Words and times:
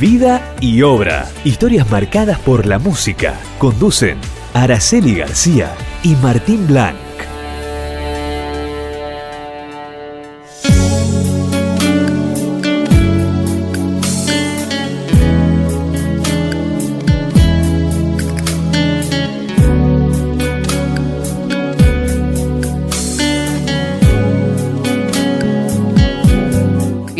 Vida 0.00 0.54
y 0.60 0.82
obra. 0.82 1.26
Historias 1.42 1.90
marcadas 1.90 2.38
por 2.40 2.66
la 2.66 2.78
música. 2.78 3.40
Conducen 3.58 4.18
Araceli 4.52 5.14
García 5.14 5.74
y 6.02 6.14
Martín 6.16 6.66
Blanc. 6.66 7.05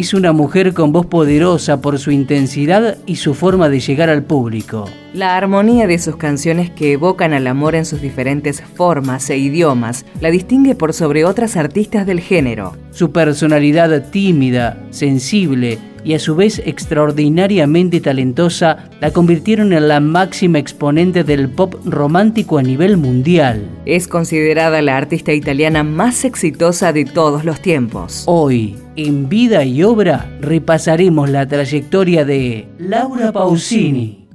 Es 0.07 0.15
una 0.15 0.31
mujer 0.31 0.73
con 0.73 0.93
voz 0.93 1.07
poderosa 1.07 1.81
por 1.81 1.99
su 1.99 2.13
intensidad 2.13 2.97
y 3.07 3.17
su 3.17 3.35
forma 3.35 3.69
de 3.69 3.81
llegar 3.81 4.09
al 4.09 4.23
público. 4.23 4.89
La 5.13 5.37
armonía 5.37 5.89
de 5.89 5.99
sus 5.99 6.15
canciones 6.15 6.71
que 6.71 6.93
evocan 6.93 7.33
al 7.33 7.49
amor 7.49 7.75
en 7.75 7.85
sus 7.85 8.01
diferentes 8.01 8.63
formas 8.63 9.29
e 9.31 9.37
idiomas 9.37 10.07
la 10.21 10.31
distingue 10.31 10.77
por 10.77 10.93
sobre 10.93 11.25
otras 11.25 11.57
artistas 11.57 12.07
del 12.07 12.21
género. 12.21 12.77
Su 12.97 13.13
personalidad 13.13 14.09
tímida, 14.09 14.79
sensible 14.89 15.79
y 16.03 16.15
a 16.15 16.19
su 16.19 16.35
vez 16.35 16.63
extraordinariamente 16.65 18.01
talentosa 18.01 18.89
la 19.03 19.11
convirtieron 19.11 19.75
en 19.75 19.89
la 19.89 20.01
máxima 20.01 20.59
exponente 20.59 21.23
del 21.23 21.51
pop 21.51 21.75
romántico 21.85 22.57
a 22.57 22.63
nivel 22.63 22.97
mundial. 22.97 23.69
Es 23.85 24.09
considerada 24.09 24.81
la 24.81 24.97
artista 24.97 25.35
italiana 25.35 25.83
más 25.83 26.25
exitosa 26.25 26.95
de 26.95 27.05
todos 27.05 27.45
los 27.45 27.61
tiempos. 27.61 28.23
Hoy, 28.25 28.77
en 28.97 29.29
vida 29.29 29.63
y 29.63 29.83
obra, 29.83 30.35
repasaremos 30.41 31.29
la 31.29 31.47
trayectoria 31.47 32.25
de 32.25 32.67
Laura 32.79 33.31
Pausini. 33.31 34.26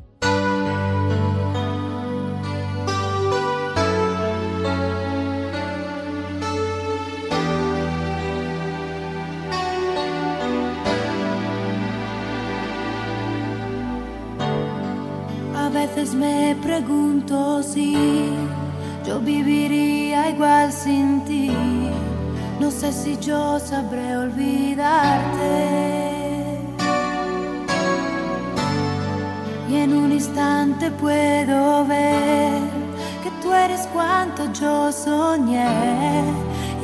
Sabré 23.81 24.17
olvidarte. 24.17 25.53
Y 29.69 29.75
en 29.75 29.93
un 29.93 30.11
instante 30.11 30.91
puedo 30.91 31.85
ver 31.85 32.59
que 33.23 33.31
tú 33.41 33.53
eres 33.53 33.87
cuanto 33.93 34.52
yo 34.53 34.91
soñé, 34.91 36.23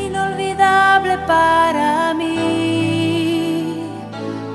inolvidable 0.07 1.17
para 1.27 2.13
mí. 2.13 3.83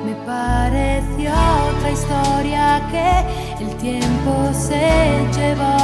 Me 0.07 0.15
pareció 0.27 1.33
otra 1.71 1.91
historia 1.99 2.65
que 2.93 3.65
el 3.65 3.71
tiempo 3.77 4.33
se 4.53 4.87
llevó 5.37 5.82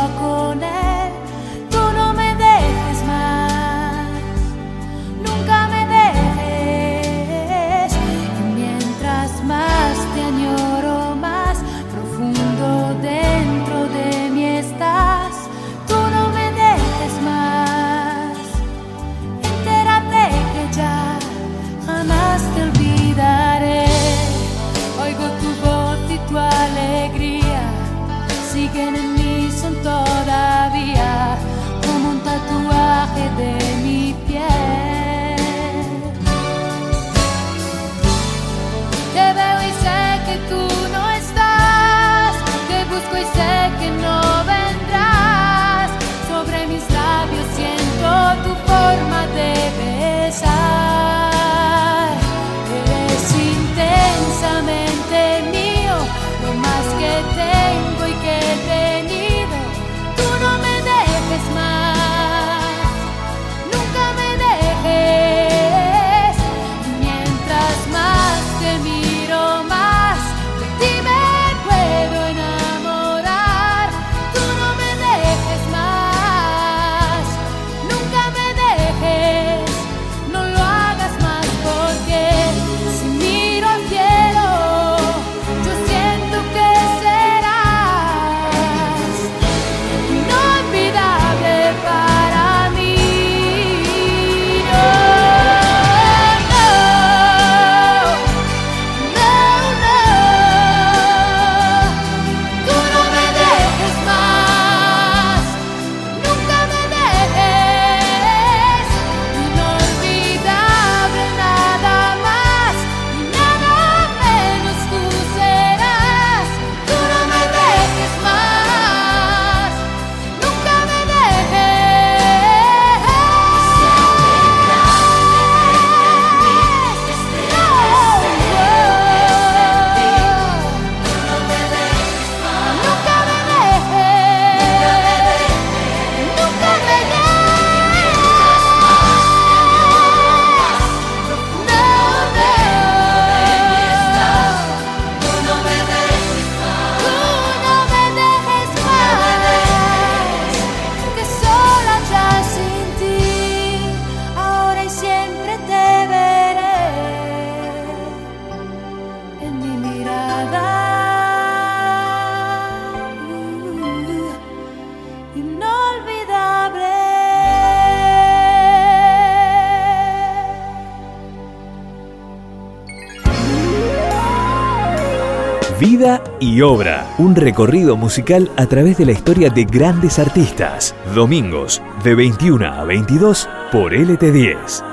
y 176.40 176.62
obra. 176.62 177.14
Un 177.18 177.34
recorrido 177.34 177.96
musical 177.96 178.50
a 178.56 178.66
través 178.66 178.98
de 178.98 179.06
la 179.06 179.12
historia 179.12 179.50
de 179.50 179.64
grandes 179.64 180.18
artistas. 180.18 180.94
Domingos 181.14 181.82
de 182.04 182.14
21 182.14 182.66
a 182.66 182.84
22 182.84 183.48
por 183.72 183.92
LT10. 183.92 184.87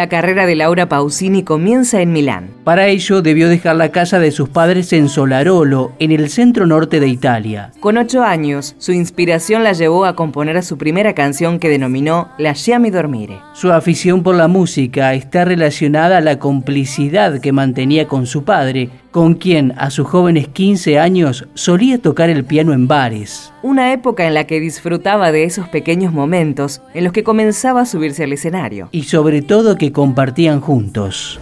La 0.00 0.08
carrera 0.08 0.46
de 0.46 0.56
Laura 0.56 0.88
Pausini 0.88 1.42
comienza 1.42 2.00
en 2.00 2.10
Milán. 2.10 2.48
Para 2.64 2.86
ello 2.86 3.20
debió 3.20 3.50
dejar 3.50 3.76
la 3.76 3.90
casa 3.90 4.18
de 4.18 4.30
sus 4.30 4.48
padres 4.48 4.94
en 4.94 5.10
Solarolo, 5.10 5.92
en 5.98 6.10
el 6.10 6.30
centro 6.30 6.64
norte 6.64 7.00
de 7.00 7.08
Italia. 7.08 7.72
Con 7.80 7.98
ocho 7.98 8.22
años, 8.22 8.74
su 8.78 8.92
inspiración 8.92 9.62
la 9.62 9.74
llevó 9.74 10.06
a 10.06 10.16
componer 10.16 10.62
su 10.62 10.78
primera 10.78 11.12
canción 11.12 11.58
que 11.58 11.68
denominó 11.68 12.30
Lasciami 12.38 12.88
dormire. 12.88 13.40
Su 13.52 13.72
afición 13.72 14.22
por 14.22 14.36
la 14.36 14.48
música 14.48 15.12
está 15.12 15.44
relacionada 15.44 16.16
a 16.16 16.22
la 16.22 16.38
complicidad 16.38 17.38
que 17.38 17.52
mantenía 17.52 18.08
con 18.08 18.24
su 18.24 18.42
padre, 18.44 18.88
con 19.10 19.34
quien 19.34 19.74
a 19.76 19.90
sus 19.90 20.06
jóvenes 20.06 20.48
15 20.48 20.98
años 20.98 21.46
solía 21.54 21.98
tocar 21.98 22.30
el 22.30 22.44
piano 22.44 22.72
en 22.72 22.86
bares. 22.86 23.52
Una 23.62 23.92
época 23.92 24.26
en 24.26 24.34
la 24.34 24.44
que 24.44 24.60
disfrutaba 24.60 25.32
de 25.32 25.44
esos 25.44 25.68
pequeños 25.68 26.12
momentos 26.12 26.82
en 26.94 27.04
los 27.04 27.12
que 27.12 27.24
comenzaba 27.24 27.82
a 27.82 27.86
subirse 27.86 28.24
al 28.24 28.32
escenario. 28.32 28.88
Y 28.92 29.04
sobre 29.04 29.42
todo 29.42 29.76
que 29.76 29.92
compartían 29.92 30.60
juntos. 30.60 31.40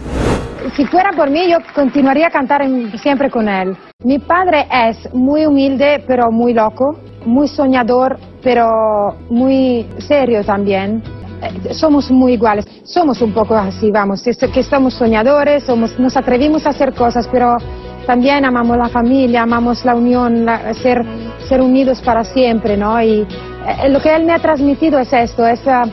Si 0.75 0.85
fuera 0.85 1.11
por 1.15 1.29
mí, 1.29 1.49
yo 1.49 1.57
continuaría 1.73 2.27
a 2.27 2.31
cantar 2.31 2.61
siempre 3.01 3.29
con 3.29 3.47
él. 3.47 3.75
Mi 4.03 4.19
padre 4.19 4.67
es 4.71 5.13
muy 5.13 5.45
humilde, 5.45 6.03
pero 6.07 6.31
muy 6.31 6.53
loco, 6.53 6.99
muy 7.25 7.47
soñador, 7.47 8.17
pero 8.43 9.15
muy 9.29 9.85
serio 9.99 10.43
también. 10.43 11.01
Eh, 11.41 11.73
somos 11.73 12.11
muy 12.11 12.33
iguales, 12.33 12.65
somos 12.83 13.21
un 13.21 13.33
poco 13.33 13.55
así, 13.55 13.91
vamos, 13.91 14.23
que 14.23 14.63
somos 14.63 14.93
soñadores, 14.93 15.63
somos, 15.63 15.97
nos 15.99 16.17
atrevimos 16.17 16.65
a 16.65 16.69
hacer 16.69 16.93
cosas, 16.93 17.27
pero 17.31 17.57
también 18.05 18.43
amamos 18.43 18.77
la 18.77 18.89
familia, 18.89 19.43
amamos 19.43 19.85
la 19.85 19.95
unión, 19.95 20.45
ser, 20.81 21.05
ser 21.47 21.61
unidos 21.61 22.01
para 22.01 22.23
siempre, 22.23 22.75
¿no? 22.75 23.01
Y 23.01 23.21
eh, 23.21 23.89
lo 23.89 24.01
que 24.01 24.15
él 24.15 24.25
me 24.25 24.33
ha 24.33 24.39
transmitido 24.39 24.99
es 24.99 25.13
esto, 25.13 25.45
esa 25.47 25.83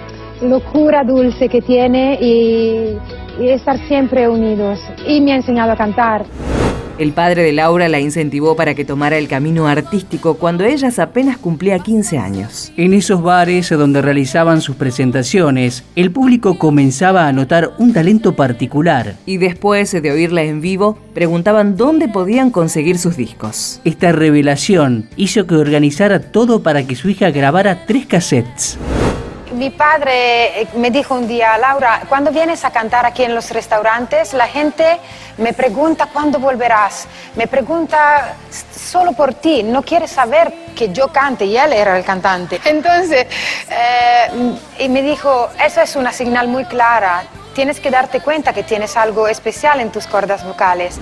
locura 0.43 1.05
dulce 1.05 1.49
que 1.49 1.63
tiene 1.63 2.19
y, 2.21 2.99
y 3.41 3.49
estar 3.49 3.79
siempre 3.87 4.29
unidos. 4.29 4.81
Y 5.07 5.21
me 5.21 5.33
ha 5.33 5.37
enseñado 5.37 5.73
a 5.73 5.77
cantar. 5.77 6.25
El 6.99 7.13
padre 7.13 7.43
de 7.43 7.53
Laura 7.53 7.91
la 7.91 8.01
incentivó 8.01 8.57
para 8.57 8.75
que 8.75 8.87
tomara 8.87 9.19
el 9.19 9.29
camino 9.29 9.67
artístico 9.67 10.35
cuando 10.35 10.65
ella 10.65 10.91
apenas 10.97 11.37
cumplía 11.37 11.79
15 11.79 12.17
años. 12.17 12.73
En 12.77 12.95
esos 12.95 13.23
bares 13.23 13.69
donde 13.69 14.01
realizaban 14.01 14.63
sus 14.63 14.77
presentaciones, 14.77 15.85
el 15.95 16.11
público 16.11 16.59
comenzaba 16.59 17.29
a 17.29 17.33
notar 17.33 17.73
un 17.79 17.93
talento 17.93 18.35
particular. 18.35 19.17
Y 19.27 19.37
después 19.37 19.93
de 19.93 20.11
oírla 20.11 20.43
en 20.45 20.63
vivo, 20.63 20.99
preguntaban 21.13 21.77
dónde 21.77 22.09
podían 22.09 22.51
conseguir 22.51 22.99
sus 22.99 23.17
discos. 23.17 23.81
Esta 23.85 24.13
revelación 24.13 25.09
hizo 25.17 25.47
que 25.47 25.57
organizara 25.57 26.21
todo 26.21 26.63
para 26.63 26.87
que 26.87 26.97
su 26.97 27.11
hija 27.11 27.31
grabara 27.31 27.85
tres 27.87 28.07
cassettes. 28.07 28.79
Mi 29.57 29.71
padre 29.71 30.61
eh, 30.61 30.69
me 30.75 30.91
dijo 30.91 31.15
un 31.15 31.27
día, 31.27 31.57
Laura, 31.57 32.03
cuando 32.11 32.31
vienes 32.31 32.63
a 32.67 32.71
cantar 32.71 33.07
aquí 33.07 33.23
en 33.25 33.35
los 33.35 33.51
restaurantes, 33.51 34.35
la 34.35 34.47
gente 34.47 34.99
me 35.39 35.55
pregunta 35.55 36.11
cuándo 36.13 36.39
volverás, 36.39 37.09
me 37.37 37.47
pregunta 37.47 38.35
solo 38.51 39.15
por 39.15 39.33
ti, 39.33 39.63
no 39.63 39.81
quiere 39.81 40.09
saber 40.09 40.53
que 40.77 40.93
yo 40.93 41.09
cante 41.09 41.47
y 41.47 41.57
él 41.57 41.73
era 41.73 41.97
el 41.97 42.05
cantante. 42.05 42.61
Entonces, 42.67 43.27
eh, 43.71 44.55
y 44.79 44.91
me 44.91 45.01
dijo, 45.01 45.49
eso 45.65 45.81
es 45.81 45.97
una 45.97 46.13
señal 46.13 46.49
muy 46.49 46.67
clara, 46.67 47.25
tienes 47.55 47.81
que 47.81 47.91
darte 47.91 48.21
cuenta 48.21 48.53
que 48.53 48.63
tienes 48.63 48.95
algo 48.95 49.27
especial 49.27 49.81
en 49.81 49.91
tus 49.91 50.07
cuerdas 50.07 50.45
vocales. 50.45 50.99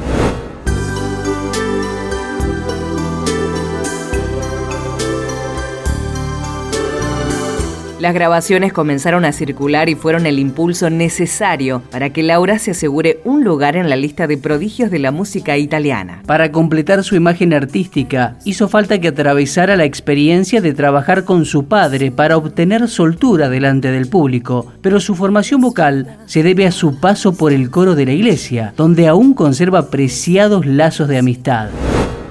Las 8.05 8.13
grabaciones 8.13 8.75
comenzaron 8.75 9.25
a 9.25 9.33
circular 9.33 9.89
y 9.89 9.95
fueron 9.95 10.27
el 10.27 10.39
impulso 10.39 10.91
necesario 10.91 11.81
para 11.91 12.11
que 12.11 12.23
Laura 12.23 12.59
se 12.59 12.73
asegure 12.73 13.21
un 13.25 13.45
lugar 13.45 13.77
en 13.77 13.89
la 13.89 13.97
lista 13.97 14.27
de 14.27 14.37
prodigios 14.37 14.91
de 14.91 14.99
la 14.99 15.11
música 15.11 15.57
italiana. 15.57 16.21
Para 16.27 16.53
completar 16.53 17.03
su 17.03 17.17
imagen 17.17 17.55
artística, 17.55 18.37
hizo 18.45 18.69
falta 18.69 19.01
que 19.01 19.09
atravesara 19.09 19.75
la 19.77 19.87
experiencia 19.87 20.61
de 20.61 20.75
trabajar 20.75 21.25
con 21.25 21.47
su 21.47 21.65
padre 21.65 22.11
para 22.11 22.37
obtener 22.37 22.89
soltura 22.89 23.49
delante 23.49 23.91
del 23.91 24.07
público, 24.07 24.71
pero 24.83 25.01
su 25.01 25.15
formación 25.15 25.63
vocal 25.63 26.19
se 26.27 26.43
debe 26.43 26.67
a 26.67 26.73
su 26.73 27.01
paso 27.01 27.35
por 27.35 27.55
el 27.55 27.71
coro 27.71 27.95
de 27.95 28.05
la 28.05 28.13
iglesia, 28.13 28.75
donde 28.77 29.09
aún 29.09 29.33
conserva 29.33 29.89
preciados 29.89 30.67
lazos 30.67 31.09
de 31.09 31.17
amistad. 31.17 31.71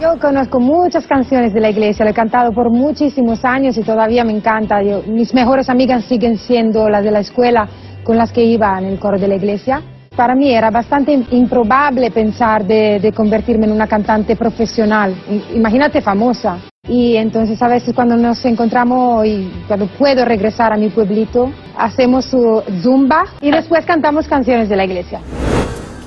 Yo 0.04 0.20
conozco 0.20 0.60
muchas 0.60 1.08
canciones 1.08 1.54
de 1.54 1.62
la 1.62 1.70
iglesia, 1.70 2.04
lo 2.04 2.12
he 2.12 2.14
cantado 2.14 2.52
por 2.52 2.70
muchísimos 2.70 3.46
años 3.46 3.78
y 3.78 3.84
todavía 3.84 4.26
me 4.26 4.34
encanta. 4.34 4.82
mis 5.08 5.34
mejores 5.34 5.70
amigas 5.70 6.04
siguen 6.04 6.38
siendo 6.38 6.90
las 6.90 7.06
de 7.06 7.12
la 7.12 7.22
escuela 7.22 7.70
con 8.04 8.18
las 8.18 8.34
que 8.34 8.44
iba 8.44 8.78
en 8.80 8.84
el 8.84 9.00
coro 9.00 9.18
de 9.18 9.30
la 9.30 9.36
iglesia. 9.36 9.82
Para 10.14 10.36
mí 10.36 10.54
era 10.54 10.72
bastante 10.72 11.14
improbable 11.32 12.12
pensar 12.12 12.66
de, 12.66 13.14
convertirme 13.16 13.66
en 13.66 13.72
una 13.72 13.88
cantante 13.88 14.36
profesional, 14.36 15.16
imagínate 15.56 16.02
famosa. 16.02 16.58
Y 16.86 17.16
entonces 17.16 17.62
a 17.62 17.70
veces 17.70 17.96
cuando 17.96 18.18
nos 18.18 18.44
encontramos 18.44 19.26
y 19.26 19.50
cuando 19.70 19.88
puedo 19.88 20.26
regresar 20.26 20.74
a 20.74 20.76
mi 20.76 20.90
pueblito, 20.90 21.50
hacemos 21.78 22.26
su 22.26 22.62
zumba 22.82 23.24
y 23.40 23.52
después 23.52 23.86
cantamos 23.86 24.28
canciones 24.28 24.68
de 24.68 24.76
la 24.76 24.84
iglesia. 24.84 25.22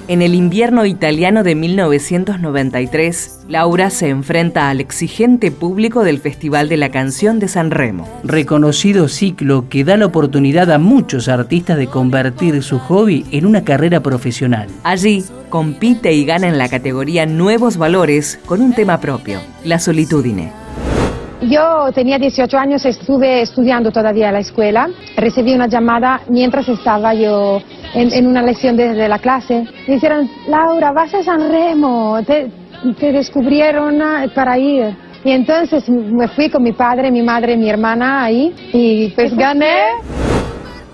En 0.08 0.22
el 0.22 0.36
invierno 0.36 0.86
italiano 0.86 1.42
de 1.42 1.56
1993, 1.56 3.40
Laura 3.48 3.90
se 3.90 4.08
enfrenta 4.08 4.70
al 4.70 4.80
exigente 4.80 5.50
público 5.50 6.04
del 6.04 6.20
Festival 6.20 6.68
de 6.68 6.76
la 6.76 6.90
Canción 6.90 7.40
de 7.40 7.48
San 7.48 7.72
Remo. 7.72 8.08
Reconocido 8.22 9.08
ciclo 9.08 9.68
que 9.68 9.82
da 9.82 9.96
la 9.96 10.06
oportunidad 10.06 10.70
a 10.70 10.78
muchos 10.78 11.26
artistas 11.26 11.76
de 11.76 11.88
convertir 11.88 12.62
su 12.62 12.78
hobby 12.78 13.26
en 13.32 13.46
una 13.46 13.64
carrera 13.64 14.00
profesional. 14.00 14.68
Allí, 14.84 15.24
compite 15.48 16.12
y 16.12 16.24
gana 16.24 16.46
en 16.46 16.56
la 16.56 16.68
categoría 16.68 17.26
Nuevos 17.26 17.76
Valores 17.76 18.38
con 18.46 18.60
un 18.60 18.74
tema 18.74 19.00
propio, 19.00 19.40
la 19.64 19.80
solitudine. 19.80 20.65
Yo 21.42 21.92
tenía 21.94 22.18
18 22.18 22.56
años, 22.56 22.84
estuve 22.86 23.42
estudiando 23.42 23.90
todavía 23.92 24.28
en 24.28 24.34
la 24.34 24.40
escuela, 24.40 24.88
recibí 25.16 25.54
una 25.54 25.66
llamada 25.66 26.22
mientras 26.28 26.66
estaba 26.66 27.12
yo 27.12 27.60
en, 27.94 28.26
una 28.26 28.42
lección 28.42 28.76
de, 28.76 29.06
la 29.06 29.18
clase. 29.18 29.66
Me 29.86 29.94
dijeron, 29.94 30.30
Laura, 30.48 30.92
vas 30.92 31.12
a 31.12 31.22
San 31.22 31.50
Remo, 31.50 32.18
te, 32.24 32.50
descubrieron 33.12 34.00
ah, 34.00 34.24
para 34.34 34.58
ir. 34.58 34.96
Y 35.24 35.30
entonces 35.32 35.86
me 35.90 36.28
fui 36.28 36.48
con 36.48 36.62
mi 36.62 36.72
padre, 36.72 37.10
mi 37.10 37.22
madre, 37.22 37.56
mi 37.56 37.68
hermana 37.68 38.24
ahí 38.24 38.54
y 38.72 39.08
pues 39.10 39.36
gané. 39.36 39.74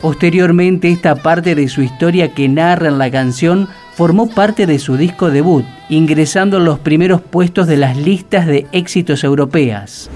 Posteriormente 0.01 0.91
esta 0.91 1.15
parte 1.15 1.55
de 1.55 1.69
su 1.69 1.83
historia 1.83 2.35
que 2.35 2.49
narra 2.49 2.89
en 2.89 2.99
la 2.99 3.11
canción 3.11 3.69
formó 3.95 4.29
parte 4.29 4.67
de 4.67 4.81
su 4.81 4.97
disco 4.97 5.31
debut, 5.31 5.65
ingresando 5.89 6.57
en 6.57 6.65
los 6.65 6.81
primeros 6.81 7.21
puestos 7.21 7.69
de 7.69 7.77
las 7.77 7.97
listas 7.97 8.47
de 8.47 8.67
éxitos 8.73 9.23
europeas. 9.23 10.11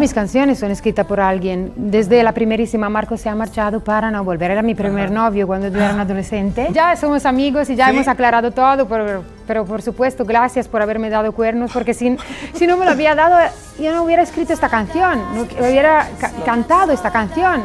Mis 0.00 0.14
canciones 0.14 0.58
son 0.58 0.70
escritas 0.70 1.04
por 1.04 1.20
alguien. 1.20 1.74
Desde 1.76 2.22
la 2.22 2.32
primerísima 2.32 2.88
Marco 2.88 3.18
se 3.18 3.28
ha 3.28 3.34
marchado 3.34 3.80
para 3.80 4.10
no 4.10 4.24
volver. 4.24 4.50
Era 4.50 4.62
mi 4.62 4.74
primer 4.74 5.10
novio 5.10 5.46
cuando 5.46 5.68
yo 5.68 5.76
era 5.76 5.92
un 5.92 6.00
adolescente. 6.00 6.68
Ya 6.72 6.96
somos 6.96 7.26
amigos 7.26 7.68
y 7.68 7.76
ya 7.76 7.90
hemos 7.90 8.08
aclarado 8.08 8.50
todo, 8.50 8.88
pero, 8.88 9.22
pero, 9.46 9.66
por 9.66 9.82
supuesto 9.82 10.24
gracias 10.24 10.68
por 10.68 10.80
haberme 10.80 11.10
dado 11.10 11.32
cuernos, 11.32 11.70
porque 11.70 11.92
si, 11.92 12.16
si 12.54 12.66
no 12.66 12.78
me 12.78 12.86
lo 12.86 12.92
había 12.92 13.14
dado, 13.14 13.36
yo 13.78 13.92
no 13.94 14.04
hubiera 14.04 14.22
escrito 14.22 14.54
esta 14.54 14.70
canción, 14.70 15.20
no 15.34 15.42
hubiera 15.42 16.08
cantado 16.46 16.92
esta 16.92 17.10
canción. 17.10 17.62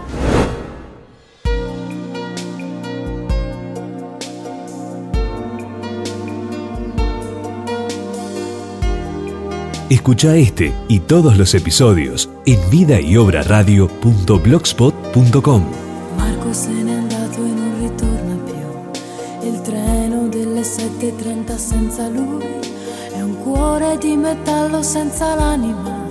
Escucha 9.87 10.35
este 10.35 10.73
y 10.87 11.01
todos 11.01 11.37
los 11.37 11.53
episodios 11.53 12.27
en 12.47 12.59
vidayobraradio.blogspot.com. 12.71 15.63
Marco 16.17 16.51
se 16.53 16.71
n'è 16.71 16.91
andato 16.91 17.35
e 17.35 17.49
non 17.49 17.79
ritorna 17.79 18.35
più. 18.45 18.55
Il 19.47 19.61
treno 19.61 20.27
delle 20.27 20.61
7.30 20.61 21.55
senza 21.57 22.07
lui 22.07 22.43
è 23.13 23.21
un 23.21 23.37
cuore 23.43 23.99
di 23.99 24.15
metallo 24.15 24.81
senza 24.81 25.35
l'anima. 25.35 26.03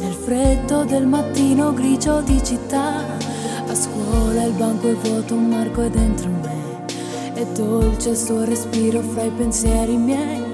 Nel 0.00 0.12
freddo 0.12 0.82
del 0.82 1.06
mattino 1.06 1.72
grigio 1.74 2.20
di 2.22 2.42
città, 2.42 3.04
a 3.68 3.74
scuola 3.76 4.42
il 4.42 4.54
banco 4.54 4.88
è 4.88 4.94
vuoto, 4.94 5.36
Marco 5.36 5.82
è 5.82 5.90
dentro 5.90 6.28
me. 6.28 6.54
È 7.34 7.46
dolce 7.54 8.08
il 8.10 8.16
suo 8.16 8.42
respiro 8.42 9.00
fra 9.00 9.22
i 9.22 9.30
pensieri 9.30 9.96
miei 9.96 10.45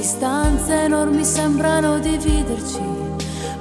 Distanze 0.00 0.84
enormi 0.84 1.22
sembrano 1.22 1.98
dividerci, 1.98 2.80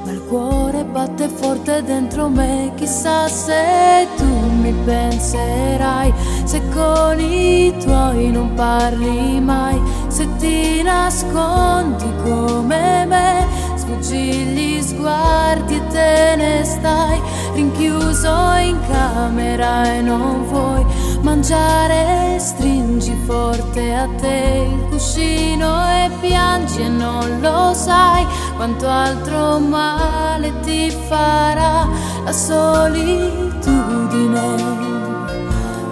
ma 0.05 0.11
il 0.11 0.21
cuore 0.29 0.85
batte 0.85 1.27
forte 1.27 1.83
dentro 1.83 2.29
me. 2.29 2.71
Chissà 2.75 3.27
se 3.27 4.07
tu 4.15 4.23
mi 4.61 4.73
penserai, 4.85 6.13
se 6.45 6.61
con 6.69 7.19
i 7.19 7.75
tuoi 7.83 8.31
non 8.31 8.53
parli 8.53 9.41
mai, 9.41 9.81
se 10.07 10.33
ti 10.37 10.81
nascondi 10.81 12.09
come 12.23 13.05
me, 13.05 13.45
sfuggi 13.89 14.45
gli 14.53 14.81
sguardi 14.81 15.75
e 15.75 15.87
te 15.87 16.35
ne 16.37 16.63
stai 16.63 17.19
rinchiuso 17.53 18.53
in 18.61 18.77
camera 18.87 19.95
e 19.95 20.01
non 20.01 20.45
vuoi 20.45 20.85
mangiare, 21.21 22.37
stringi 22.39 23.17
forte 23.25 23.95
a 23.95 24.07
te 24.21 24.67
il 24.71 24.85
cuscino 24.89 25.87
e 25.87 26.11
piangi 26.21 26.81
e 26.81 26.87
non 26.87 27.39
lo 27.41 27.73
sai 27.73 28.25
quanto 28.55 28.87
altro 28.87 29.57
male 29.59 30.53
ti 30.61 30.91
farà 31.07 31.87
la 32.23 32.31
solitudine. 32.31 33.57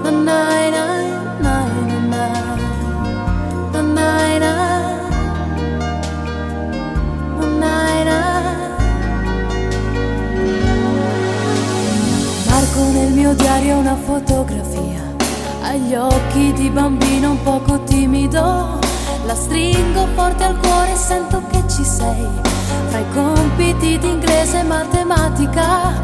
Nanai, 0.03 0.69
nai, 0.69 1.09
nai, 1.09 1.16
diario 13.67 13.77
una 13.77 13.95
fotografia 13.95 15.03
agli 15.61 15.93
occhi 15.93 16.53
di 16.53 16.69
bambino 16.69 17.31
un 17.31 17.43
poco 17.43 17.83
timido. 17.83 18.79
La 19.25 19.35
stringo 19.35 20.07
forte 20.15 20.45
al 20.45 20.57
cuore 20.57 20.93
e 20.93 20.95
sento 20.95 21.41
che 21.49 21.61
ci 21.67 21.83
sei. 21.83 22.25
Fra 22.87 22.99
i 22.99 23.05
compiti 23.13 23.97
di 23.97 24.07
inglese 24.07 24.59
e 24.59 24.63
matematica, 24.63 26.01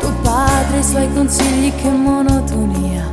tuo 0.00 0.12
padre 0.20 0.76
e 0.76 0.80
i 0.80 0.84
suoi 0.84 1.12
consigli 1.14 1.74
che 1.74 1.88
monotonia. 1.88 3.10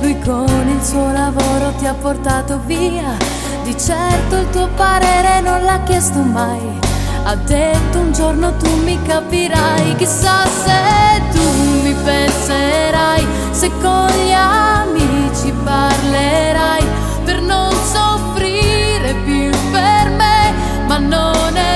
Lui 0.00 0.18
con 0.18 0.68
il 0.68 0.82
suo 0.82 1.12
lavoro 1.12 1.72
ti 1.78 1.86
ha 1.86 1.94
portato 1.94 2.60
via. 2.66 3.16
Di 3.62 3.78
certo 3.78 4.36
il 4.36 4.50
tuo 4.50 4.68
parere 4.74 5.40
non 5.40 5.62
l'ha 5.62 5.80
chiesto 5.84 6.18
mai. 6.18 6.83
Ha 7.26 7.36
detto 7.36 8.00
un 8.00 8.12
giorno 8.12 8.54
tu 8.58 8.70
mi 8.82 9.00
capirai, 9.00 9.96
chissà 9.96 10.44
se 10.44 11.22
tu 11.32 11.40
mi 11.82 11.94
penserai, 12.04 13.26
se 13.50 13.70
con 13.80 14.08
gli 14.08 14.30
amici 14.30 15.50
parlerai 15.64 16.84
per 17.24 17.40
non 17.40 17.72
soffrire 17.72 19.14
più 19.24 19.50
per 19.70 20.10
me, 20.10 20.52
ma 20.86 20.98
non 20.98 21.56
è 21.56 21.73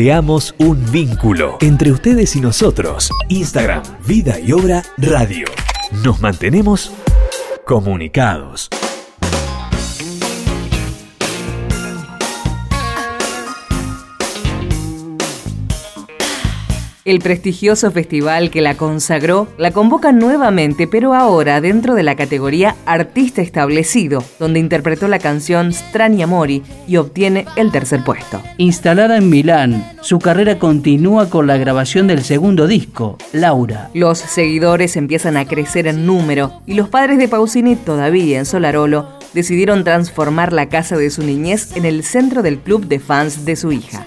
Creamos 0.00 0.54
un 0.58 0.92
vínculo 0.92 1.58
entre 1.60 1.90
ustedes 1.90 2.36
y 2.36 2.40
nosotros. 2.40 3.10
Instagram, 3.30 3.82
Vida 4.06 4.38
y 4.38 4.52
Obra 4.52 4.84
Radio. 4.96 5.48
Nos 6.04 6.20
mantenemos 6.20 6.92
comunicados. 7.64 8.70
El 17.08 17.20
prestigioso 17.20 17.90
festival 17.90 18.50
que 18.50 18.60
la 18.60 18.74
consagró 18.74 19.48
la 19.56 19.70
convoca 19.70 20.12
nuevamente, 20.12 20.86
pero 20.86 21.14
ahora 21.14 21.62
dentro 21.62 21.94
de 21.94 22.02
la 22.02 22.16
categoría 22.16 22.76
Artista 22.84 23.40
Establecido, 23.40 24.22
donde 24.38 24.60
interpretó 24.60 25.08
la 25.08 25.18
canción 25.18 25.72
Strani 25.72 26.22
Amori 26.22 26.62
y 26.86 26.98
obtiene 26.98 27.46
el 27.56 27.72
tercer 27.72 28.04
puesto. 28.04 28.42
Instalada 28.58 29.16
en 29.16 29.30
Milán, 29.30 29.90
su 30.02 30.18
carrera 30.18 30.58
continúa 30.58 31.30
con 31.30 31.46
la 31.46 31.56
grabación 31.56 32.08
del 32.08 32.22
segundo 32.24 32.66
disco, 32.66 33.16
Laura. 33.32 33.88
Los 33.94 34.18
seguidores 34.18 34.94
empiezan 34.98 35.38
a 35.38 35.46
crecer 35.46 35.86
en 35.86 36.04
número 36.04 36.60
y 36.66 36.74
los 36.74 36.90
padres 36.90 37.16
de 37.16 37.28
Pausini, 37.28 37.74
todavía 37.74 38.38
en 38.38 38.44
Solarolo, 38.44 39.08
decidieron 39.32 39.82
transformar 39.82 40.52
la 40.52 40.68
casa 40.68 40.98
de 40.98 41.08
su 41.08 41.22
niñez 41.22 41.74
en 41.74 41.86
el 41.86 42.04
centro 42.04 42.42
del 42.42 42.58
club 42.58 42.84
de 42.84 42.98
fans 42.98 43.46
de 43.46 43.56
su 43.56 43.72
hija. 43.72 44.04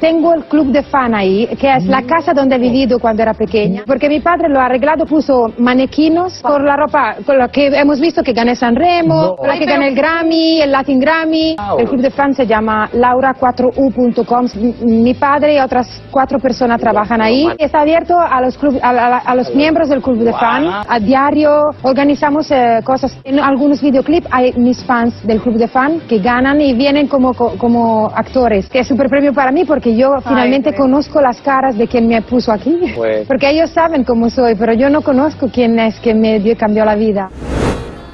Tengo 0.00 0.34
el 0.34 0.44
club 0.44 0.66
de 0.72 0.82
fan 0.82 1.14
ahí, 1.14 1.46
que 1.58 1.74
es 1.74 1.84
la 1.86 2.02
casa 2.02 2.32
donde 2.34 2.56
he 2.56 2.58
vivido 2.58 2.98
cuando 2.98 3.22
era 3.22 3.32
pequeña, 3.34 3.82
porque 3.86 4.08
mi 4.08 4.20
padre 4.20 4.48
lo 4.48 4.60
ha 4.60 4.66
arreglado, 4.66 5.06
puso 5.06 5.50
manequinos 5.58 6.40
con 6.42 6.64
la 6.64 6.76
ropa, 6.76 7.16
con 7.24 7.38
la 7.38 7.48
que 7.48 7.68
hemos 7.68 7.98
visto 8.00 8.22
que 8.22 8.32
gané 8.32 8.54
Sanremo, 8.56 9.36
con 9.36 9.48
la 9.48 9.58
que 9.58 9.64
gané 9.66 9.88
el 9.88 9.94
Grammy, 9.94 10.60
el 10.60 10.70
Latin 10.72 11.00
Grammy. 11.00 11.56
El 11.78 11.88
club 11.88 12.00
de 12.02 12.10
fan 12.10 12.34
se 12.34 12.46
llama 12.46 12.88
laura4u.com. 12.92 14.46
M- 14.56 14.74
Mi 15.02 15.14
padre 15.14 15.54
y 15.56 15.58
otras 15.58 16.02
cuatro 16.10 16.38
personas 16.38 16.80
trabajan 16.80 17.20
ahí. 17.20 17.48
Está 17.58 17.80
abierto 17.80 18.18
a 18.18 18.40
los, 18.40 18.58
club- 18.58 18.78
a, 18.82 18.90
a- 18.90 19.18
a 19.18 19.34
los 19.34 19.54
miembros 19.54 19.88
del 19.88 20.02
club 20.02 20.18
de 20.18 20.32
fan. 20.32 20.64
A 20.88 20.98
diario 21.00 21.70
organizamos 21.82 22.50
eh, 22.50 22.80
cosas. 22.84 23.16
En 23.24 23.38
algunos 23.40 23.80
videoclips 23.80 24.28
hay 24.30 24.52
mis 24.56 24.82
fans 24.84 25.14
del 25.26 25.40
club 25.40 25.56
de 25.56 25.68
fan 25.68 26.00
que 26.08 26.18
ganan 26.18 26.60
y 26.60 26.74
vienen 26.74 27.06
como, 27.08 27.34
co- 27.34 27.54
como 27.58 28.06
actores, 28.14 28.68
que 28.68 28.80
es 28.80 28.86
super 28.88 29.08
premio 29.08 29.32
para 29.32 29.52
mí 29.52 29.64
porque 29.64 29.85
yo 29.94 30.16
finalmente 30.26 30.74
conozco 30.74 31.20
las 31.20 31.40
caras 31.40 31.76
de 31.76 31.86
quien 31.86 32.08
me 32.08 32.22
puso 32.22 32.50
aquí. 32.50 32.94
Porque 33.28 33.50
ellos 33.50 33.70
saben 33.70 34.04
cómo 34.04 34.30
soy, 34.30 34.54
pero 34.54 34.72
yo 34.72 34.88
no 34.88 35.02
conozco 35.02 35.48
quién 35.52 35.78
es 35.78 36.00
que 36.00 36.14
me 36.14 36.40
dio, 36.40 36.56
cambió 36.56 36.84
la 36.84 36.96
vida. 36.96 37.30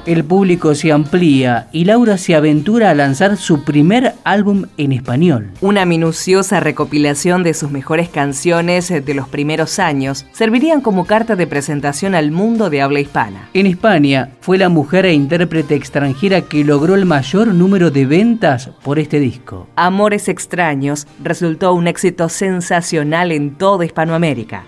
El 0.05 0.25
público 0.25 0.75
se 0.75 0.91
amplía 0.91 1.69
y 1.71 1.85
Laura 1.85 2.17
se 2.17 2.35
aventura 2.35 2.89
a 2.89 2.93
lanzar 2.93 3.37
su 3.37 3.63
primer 3.63 4.15
álbum 4.25 4.65
en 4.75 4.91
español. 4.91 5.51
Una 5.61 5.85
minuciosa 5.85 6.59
recopilación 6.59 7.41
de 7.41 7.53
sus 7.53 7.71
mejores 7.71 8.09
canciones 8.09 8.89
de 8.89 9.13
los 9.13 9.29
primeros 9.29 9.79
años 9.79 10.25
servirían 10.33 10.81
como 10.81 11.05
carta 11.05 11.37
de 11.37 11.47
presentación 11.47 12.15
al 12.15 12.31
mundo 12.31 12.69
de 12.69 12.81
habla 12.81 12.99
hispana. 12.99 13.47
En 13.53 13.65
España 13.65 14.31
fue 14.41 14.57
la 14.57 14.67
mujer 14.67 15.05
e 15.05 15.13
intérprete 15.13 15.75
extranjera 15.75 16.41
que 16.41 16.65
logró 16.65 16.95
el 16.95 17.05
mayor 17.05 17.47
número 17.53 17.89
de 17.89 18.05
ventas 18.05 18.71
por 18.83 18.99
este 18.99 19.21
disco. 19.21 19.69
Amores 19.77 20.27
extraños 20.27 21.07
resultó 21.23 21.73
un 21.73 21.87
éxito 21.87 22.27
sensacional 22.27 23.31
en 23.31 23.51
toda 23.51 23.85
Hispanoamérica. 23.85 24.65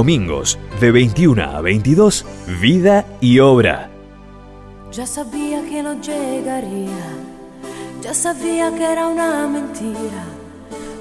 Domingos 0.00 0.58
de 0.80 0.92
21 0.92 1.42
a 1.42 1.60
22, 1.60 2.24
Vida 2.58 3.04
y 3.20 3.38
Obra. 3.38 3.90
Ya 4.90 5.06
sabía 5.06 5.60
que 5.68 5.82
no 5.82 6.00
llegaría, 6.00 7.04
ya 8.00 8.14
sabía 8.14 8.74
que 8.74 8.82
era 8.82 9.08
una 9.08 9.46
mentira. 9.46 10.24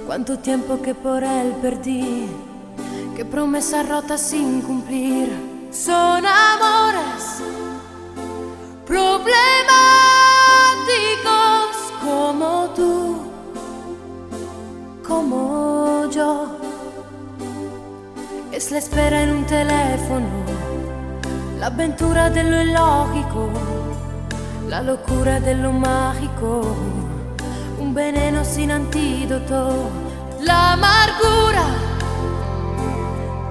Cuánto 0.05 0.39
tiempo 0.39 0.81
que 0.81 0.93
por 0.93 1.23
él 1.23 1.53
perdí, 1.61 2.25
qué 3.15 3.23
promesas 3.23 3.87
rotas 3.87 4.19
sin 4.19 4.59
cumplir. 4.59 5.29
Son 5.71 6.25
amores 6.25 7.41
problemáticos 8.85 9.29
como 12.03 12.69
tú, 12.75 13.15
como 15.07 16.05
yo. 16.11 16.68
Es 18.59 18.71
la 18.71 18.79
espera 18.79 19.21
en 19.23 19.29
un 19.29 19.45
teléfono, 19.45 20.27
la 21.61 21.67
aventura 21.67 22.29
de 22.29 22.43
lo 22.43 22.61
illogico, 22.61 23.49
la 24.67 24.81
locura 24.81 25.39
de 25.39 25.55
lo 25.55 25.71
mágico, 25.71 26.75
un 27.79 27.93
veneno 27.93 28.43
sin 28.43 28.71
antídoto, 28.71 29.89
la 30.41 30.73
amargura 30.73 31.67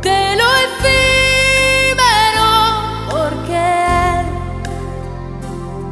de 0.03 0.37
lo 0.41 0.49
efímero, 0.67 2.51
porque 3.11 3.67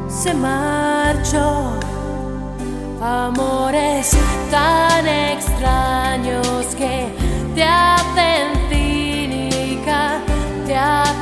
se 0.09 0.31
marchó. 0.35 1.73
Amores 3.01 4.15
tan 4.51 5.07
extraños 5.07 6.75
que 6.77 7.07
te 7.55 7.63
hacen 7.63 8.67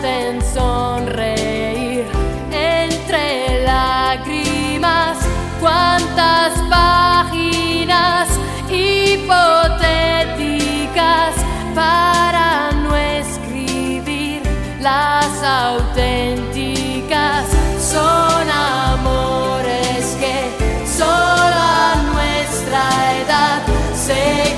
hacen 0.06 0.38
sonreír 0.54 2.06
entre 2.52 3.64
lágrimas. 3.64 5.18
Cuántas 5.60 6.54
páginas 6.70 8.30
hipotéticas 8.70 11.34
para 11.74 12.72
no 12.84 12.96
escribir 12.96 14.44
las 14.80 15.44
auténticas 15.44 17.48
son 17.80 18.48
amores 18.50 20.16
que 20.20 20.52
solo 20.86 21.10
a 21.10 21.96
nuestra 22.14 22.84
edad 23.24 23.64
se 23.96 24.56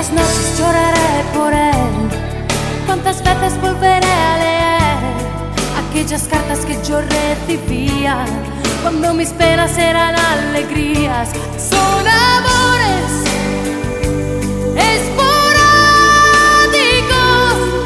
cuántas 0.00 0.12
noches 0.12 0.58
lloraré 0.58 1.24
por 1.34 1.52
él? 1.52 2.08
¿Cuántas 2.86 3.22
veces 3.22 3.60
volveré 3.60 4.06
a 4.06 4.36
leer 4.38 4.98
aquellas 5.88 6.22
cartas 6.22 6.64
que 6.64 6.78
yo 6.88 7.02
recibía 7.02 8.24
cuando 8.82 9.12
mis 9.12 9.28
penas 9.30 9.76
eran 9.76 10.14
alegrías? 10.16 11.28
Son 11.58 12.06
amores 12.08 13.24
esporádicos, 14.74 15.20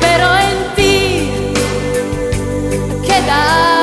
pero 0.01 0.39
en 0.39 0.75
ti 0.77 1.31
quedarán 3.05 3.74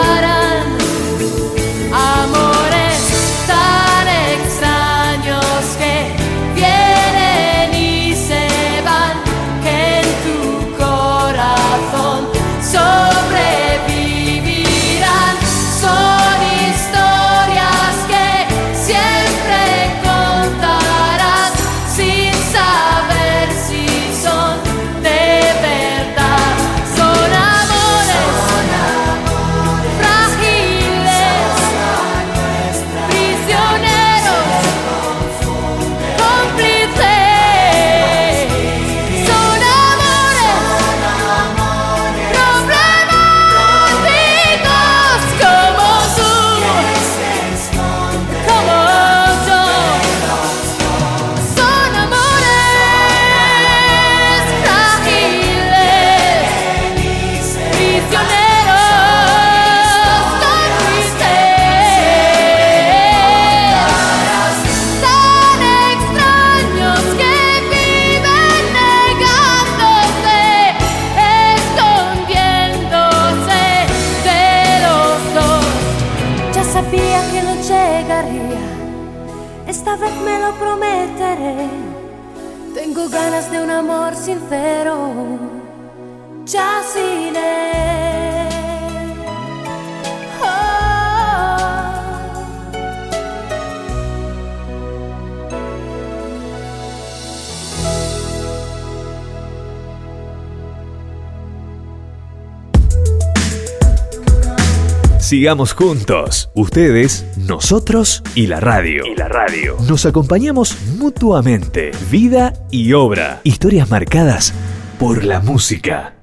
Sigamos 105.41 105.73
juntos. 105.73 106.51
Ustedes, 106.53 107.25
nosotros 107.35 108.21
y 108.35 108.45
la 108.45 108.59
radio. 108.59 109.03
Y 109.11 109.15
la 109.15 109.27
radio. 109.27 109.75
Nos 109.89 110.05
acompañamos 110.05 110.77
mutuamente. 110.99 111.89
Vida 112.11 112.53
y 112.69 112.93
obra. 112.93 113.41
Historias 113.43 113.89
marcadas 113.89 114.53
por 114.99 115.23
la 115.23 115.39
música. 115.39 116.13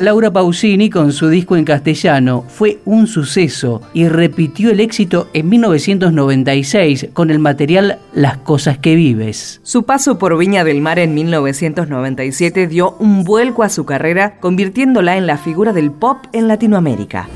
Laura 0.00 0.30
Pausini 0.30 0.88
con 0.88 1.12
su 1.12 1.28
disco 1.28 1.56
en 1.56 1.66
castellano 1.66 2.46
fue 2.48 2.78
un 2.86 3.06
suceso 3.06 3.82
y 3.92 4.08
repitió 4.08 4.70
el 4.70 4.80
éxito 4.80 5.28
en 5.34 5.50
1996 5.50 7.08
con 7.12 7.30
el 7.30 7.38
material 7.38 7.98
Las 8.14 8.38
cosas 8.38 8.78
que 8.78 8.94
vives. 8.94 9.60
Su 9.62 9.82
paso 9.82 10.16
por 10.16 10.38
Viña 10.38 10.64
del 10.64 10.80
Mar 10.80 10.98
en 10.98 11.12
1997 11.12 12.66
dio 12.66 12.96
un 12.98 13.24
vuelco 13.24 13.62
a 13.62 13.68
su 13.68 13.84
carrera, 13.84 14.40
convirtiéndola 14.40 15.18
en 15.18 15.26
la 15.26 15.36
figura 15.36 15.74
del 15.74 15.90
pop 15.90 16.16
en 16.32 16.48
Latinoamérica. 16.48 17.28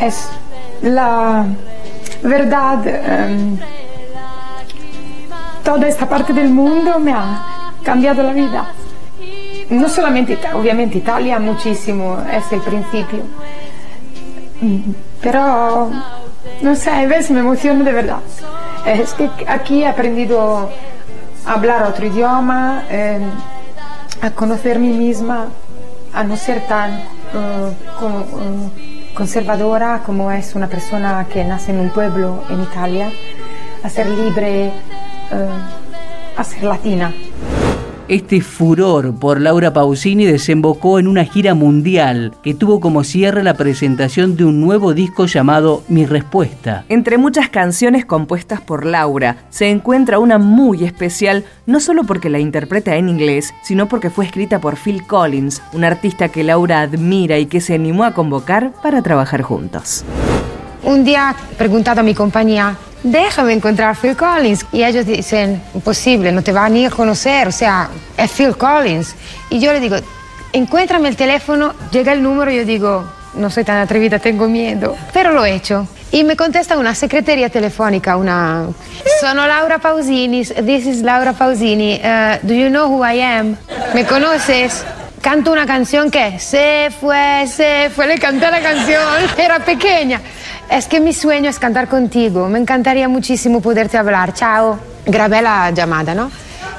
Es 0.00 0.28
la 0.82 1.44
verdad. 2.22 2.86
em, 2.86 3.58
toda 5.64 5.88
esta 5.88 6.08
parte 6.08 6.32
del 6.32 6.50
mundo 6.50 7.00
me 7.00 7.12
ha 7.12 7.72
cambiado 7.82 8.22
la 8.22 8.32
vida. 8.32 8.74
No 9.70 9.88
solamente, 9.88 10.32
Ita- 10.34 10.56
obviamente 10.56 10.98
Italia 10.98 11.38
muchísimo, 11.38 12.18
es 12.32 12.50
el 12.52 12.60
principio. 12.60 13.20
Pero, 15.22 15.90
no 16.62 16.74
sé, 16.74 16.90
a 16.90 17.06
veces 17.06 17.30
me 17.30 17.40
emociono 17.40 17.84
de 17.84 17.92
verdad. 17.92 18.18
Es 18.84 19.14
que 19.14 19.30
aquí 19.46 19.82
he 19.82 19.86
aprendido 19.86 20.68
a 21.46 21.52
hablar 21.52 21.84
otro 21.84 22.06
idioma, 22.06 22.82
em, 22.90 23.22
a 24.22 24.30
conocer 24.30 24.78
mí 24.78 24.88
misma, 24.88 25.46
a 26.12 26.24
no 26.24 26.36
ser 26.36 26.66
tan 26.66 27.02
conservadora, 29.14 30.02
como 30.04 30.30
es 30.32 30.54
una 30.54 30.66
persona 30.66 31.26
que 31.32 31.44
nace 31.44 31.70
en 31.72 31.80
un 31.80 31.90
pueblo 31.90 32.42
en 32.50 32.62
Italia, 32.62 33.10
a 33.82 33.88
ser 33.88 34.06
libre, 34.08 34.72
a 36.36 36.44
ser 36.44 36.64
latina. 36.64 37.12
Este 38.10 38.40
furor 38.40 39.14
por 39.20 39.40
Laura 39.40 39.72
Pausini 39.72 40.24
desembocó 40.24 40.98
en 40.98 41.06
una 41.06 41.24
gira 41.24 41.54
mundial 41.54 42.34
que 42.42 42.54
tuvo 42.54 42.80
como 42.80 43.04
cierre 43.04 43.44
la 43.44 43.54
presentación 43.54 44.36
de 44.36 44.44
un 44.44 44.60
nuevo 44.60 44.94
disco 44.94 45.26
llamado 45.26 45.84
Mi 45.86 46.06
Respuesta. 46.06 46.84
Entre 46.88 47.18
muchas 47.18 47.50
canciones 47.50 48.04
compuestas 48.04 48.60
por 48.60 48.84
Laura, 48.84 49.36
se 49.50 49.70
encuentra 49.70 50.18
una 50.18 50.38
muy 50.38 50.82
especial, 50.82 51.44
no 51.66 51.78
solo 51.78 52.02
porque 52.02 52.30
la 52.30 52.40
interpreta 52.40 52.96
en 52.96 53.08
inglés, 53.08 53.54
sino 53.62 53.88
porque 53.88 54.10
fue 54.10 54.24
escrita 54.24 54.60
por 54.60 54.76
Phil 54.76 55.06
Collins, 55.06 55.62
un 55.72 55.84
artista 55.84 56.30
que 56.30 56.42
Laura 56.42 56.80
admira 56.80 57.38
y 57.38 57.46
que 57.46 57.60
se 57.60 57.74
animó 57.74 58.02
a 58.02 58.12
convocar 58.12 58.72
para 58.82 59.02
trabajar 59.02 59.42
juntos. 59.42 60.04
Un 60.82 61.04
día 61.04 61.34
preguntado 61.58 62.00
a 62.00 62.02
mi 62.02 62.14
compañía, 62.14 62.76
déjame 63.02 63.52
encontrar 63.52 63.90
a 63.90 63.94
Phil 63.94 64.16
Collins. 64.16 64.66
Y 64.72 64.82
ellos 64.82 65.06
dicen, 65.06 65.62
imposible, 65.74 66.32
no 66.32 66.42
te 66.42 66.52
va 66.52 66.68
ni 66.68 66.86
a 66.86 66.90
conocer, 66.90 67.48
o 67.48 67.52
sea, 67.52 67.88
es 68.16 68.30
Phil 68.30 68.56
Collins. 68.56 69.14
Y 69.50 69.60
yo 69.60 69.72
le 69.72 69.80
digo, 69.80 69.96
encuéntrame 70.52 71.08
el 71.08 71.16
teléfono, 71.16 71.74
llega 71.90 72.12
el 72.12 72.22
número 72.22 72.50
yo 72.50 72.64
digo, 72.64 73.04
no 73.34 73.50
soy 73.50 73.64
tan 73.64 73.78
atrevida, 73.78 74.18
tengo 74.18 74.48
miedo, 74.48 74.96
pero 75.12 75.32
lo 75.32 75.44
he 75.44 75.54
hecho. 75.54 75.86
Y 76.12 76.24
me 76.24 76.34
contesta 76.34 76.76
una 76.76 76.94
secretaria 76.94 77.48
telefónica, 77.48 78.16
una... 78.16 78.66
Sono 79.20 79.46
Laura 79.46 79.78
Pausini, 79.78 80.44
this 80.44 80.86
is 80.86 81.02
Laura 81.02 81.32
Pausini, 81.32 82.00
uh, 82.02 82.44
do 82.44 82.52
you 82.52 82.68
know 82.68 82.88
who 82.88 83.04
I 83.04 83.20
am? 83.20 83.56
¿Me 83.94 84.04
conoces? 84.04 84.84
Canto 85.22 85.52
una 85.52 85.66
canción 85.66 86.10
que 86.10 86.38
se 86.40 86.90
fue, 86.98 87.46
se 87.46 87.90
fue, 87.94 88.06
le 88.06 88.18
canté 88.18 88.50
la 88.50 88.60
canción, 88.60 89.02
era 89.38 89.60
pequeña. 89.60 90.20
Es 90.70 90.86
que 90.86 91.00
mi 91.00 91.12
sueño 91.12 91.50
es 91.50 91.58
cantar 91.58 91.88
contigo. 91.88 92.48
Me 92.48 92.60
encantaría 92.60 93.08
muchísimo 93.08 93.60
poderte 93.60 93.98
hablar. 93.98 94.32
Chao. 94.34 94.78
Grabé 95.04 95.42
la 95.42 95.72
llamada, 95.72 96.14
¿no? 96.14 96.30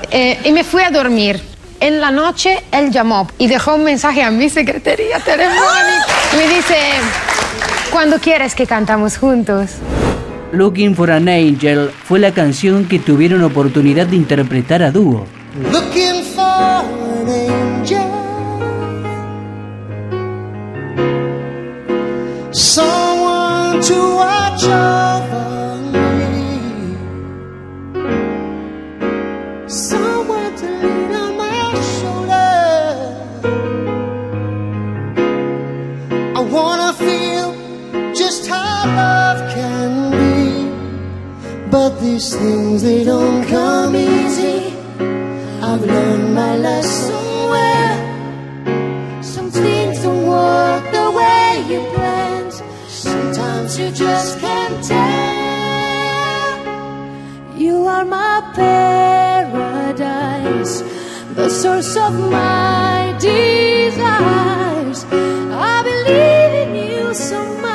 Eh, 0.09 0.39
y 0.45 0.51
me 0.53 0.63
fui 0.63 0.81
a 0.81 0.89
dormir. 0.89 1.41
En 1.81 1.99
la 1.99 2.09
noche 2.09 2.63
él 2.71 2.89
llamó 2.91 3.27
y 3.37 3.47
dejó 3.47 3.75
un 3.75 3.83
mensaje 3.83 4.23
a 4.23 4.31
mi 4.31 4.49
secretaría 4.49 5.19
telefónica. 5.19 6.05
Me 6.37 6.47
dice, 6.55 6.77
¿cuándo 7.91 8.17
quieres 8.19 8.55
que 8.55 8.65
cantamos 8.65 9.17
juntos? 9.17 9.71
Looking 10.53 10.95
for 10.95 11.11
an 11.11 11.27
Angel 11.27 11.91
fue 12.05 12.19
la 12.19 12.31
canción 12.33 12.85
que 12.85 12.99
tuvieron 12.99 13.43
oportunidad 13.43 14.05
de 14.05 14.15
interpretar 14.15 14.83
a 14.83 14.91
dúo. 14.91 15.25
Looking 15.71 16.23
for 16.33 16.45
an 16.45 17.27
angel. 17.27 17.99
To 23.91 24.01
watch 24.23 24.63
over 24.63 25.47
me. 25.93 26.51
Someone 29.67 30.53
to 30.61 30.67
lean 30.83 31.11
on 31.23 31.31
my 31.43 31.65
shoulder. 31.95 32.53
I 36.39 36.41
wanna 36.55 36.91
feel 37.05 37.47
just 38.21 38.41
how 38.53 38.79
love 39.01 39.39
can 39.55 39.91
be. 40.19 40.39
But 41.75 41.91
these 42.03 42.27
things, 42.41 42.77
they 42.87 43.01
don't 43.13 43.43
come 43.55 43.93
easy. 43.95 44.59
I've 45.69 45.83
learned 45.93 46.29
my 46.41 46.53
lesson 46.67 47.20
just 54.01 54.39
can't 54.39 54.83
tell. 54.83 56.57
You 57.55 57.75
are 57.93 58.05
my 58.05 58.41
paradise, 59.51 60.03
the 61.35 61.49
source 61.49 61.95
of 61.95 62.13
my 62.31 63.15
desires. 63.19 65.05
I 65.73 65.77
believe 65.89 66.53
in 66.63 66.71
you 66.91 67.13
so 67.13 67.39
much. 67.61 67.70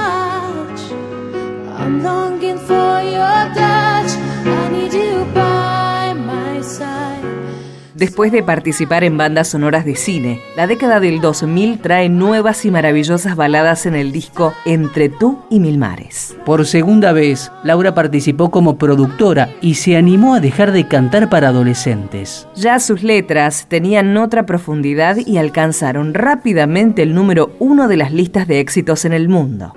Después 7.97 8.31
de 8.31 8.43
participar 8.43 9.05
en 9.05 9.17
bandas 9.17 9.49
sonoras 9.49 9.87
de 9.87 9.97
cine, 9.97 10.43
la 10.55 10.67
década 10.67 11.01
del 11.01 11.23
2000 11.23 11.79
trae 11.79 12.11
nuevas 12.11 12.67
y 12.67 12.71
maravillosas 12.71 13.37
baladas 13.37 13.87
en 13.87 13.95
el 13.95 14.13
disco 14.13 14.53
Entre 14.67 15.09
tú 15.09 15.39
y 15.49 15.61
Mil 15.61 15.79
Mares. 15.79 16.37
Por 16.45 16.67
segunda 16.67 17.13
vez, 17.13 17.51
Laura 17.65 17.95
participó 17.95 18.51
como 18.51 18.77
productora 18.77 19.49
y 19.63 19.77
se 19.77 19.97
animó 19.97 20.35
a 20.35 20.41
dejar 20.41 20.73
de 20.73 20.87
cantar 20.87 21.31
para 21.31 21.49
adolescentes. 21.49 22.47
Ya 22.55 22.81
sus 22.81 23.03
letras 23.03 23.65
tenían 23.67 24.15
otra 24.19 24.45
profundidad 24.45 25.17
y 25.17 25.39
alcanzaron 25.39 26.13
rápidamente 26.13 27.03
el 27.03 27.15
número 27.15 27.57
uno 27.61 27.89
de 27.89 27.97
las 27.97 28.13
listas 28.13 28.47
de 28.47 28.61
éxitos 28.61 29.07
en 29.07 29.15
el 29.15 29.31
mundo. 29.31 29.73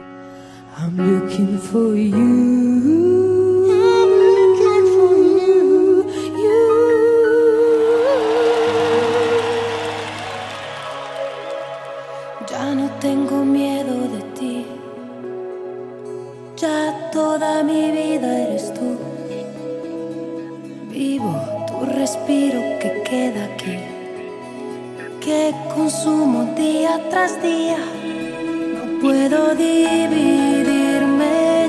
No 27.12 29.00
puedo 29.02 29.56
dividirme 29.56 31.26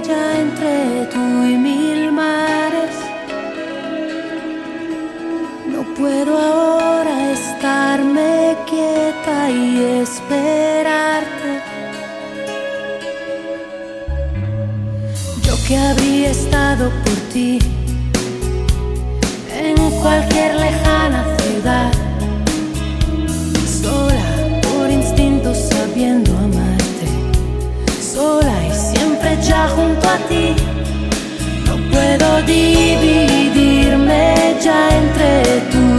ya 0.07 0.39
entre 0.39 1.07
tú 1.07 1.19
y 1.19 1.57
mil 1.57 2.13
mares. 2.13 2.95
No 5.67 5.83
puedo 5.95 6.39
ahora 6.39 7.33
estarme 7.33 8.55
quieta 8.69 9.51
y 9.51 9.83
esperarte. 10.03 11.63
Yo 15.43 15.55
que 15.67 15.77
habría 15.79 16.31
estado 16.31 16.91
por 17.03 17.17
ti 17.33 17.59
en 19.59 19.91
cualquier 20.03 20.55
lejana 20.55 21.25
ciudad 21.39 22.00
amarte, 26.09 27.07
sola 28.01 28.67
y 28.67 28.73
siempre 28.73 29.37
ya 29.43 29.69
junto 29.69 30.09
a 30.09 30.17
ti. 30.29 30.55
No 31.67 31.77
puedo 31.91 32.43
dividirme 32.43 34.35
ya 34.63 34.89
entre 34.97 35.61
tú 35.71 35.90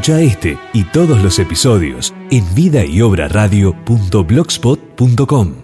Escucha 0.00 0.20
este 0.22 0.56
y 0.72 0.84
todos 0.84 1.22
los 1.22 1.38
episodios 1.38 2.14
en 2.30 2.54
vida 2.54 2.86
y 2.86 3.02
obra 3.02 3.28
radio.blogspot.com. 3.28 5.54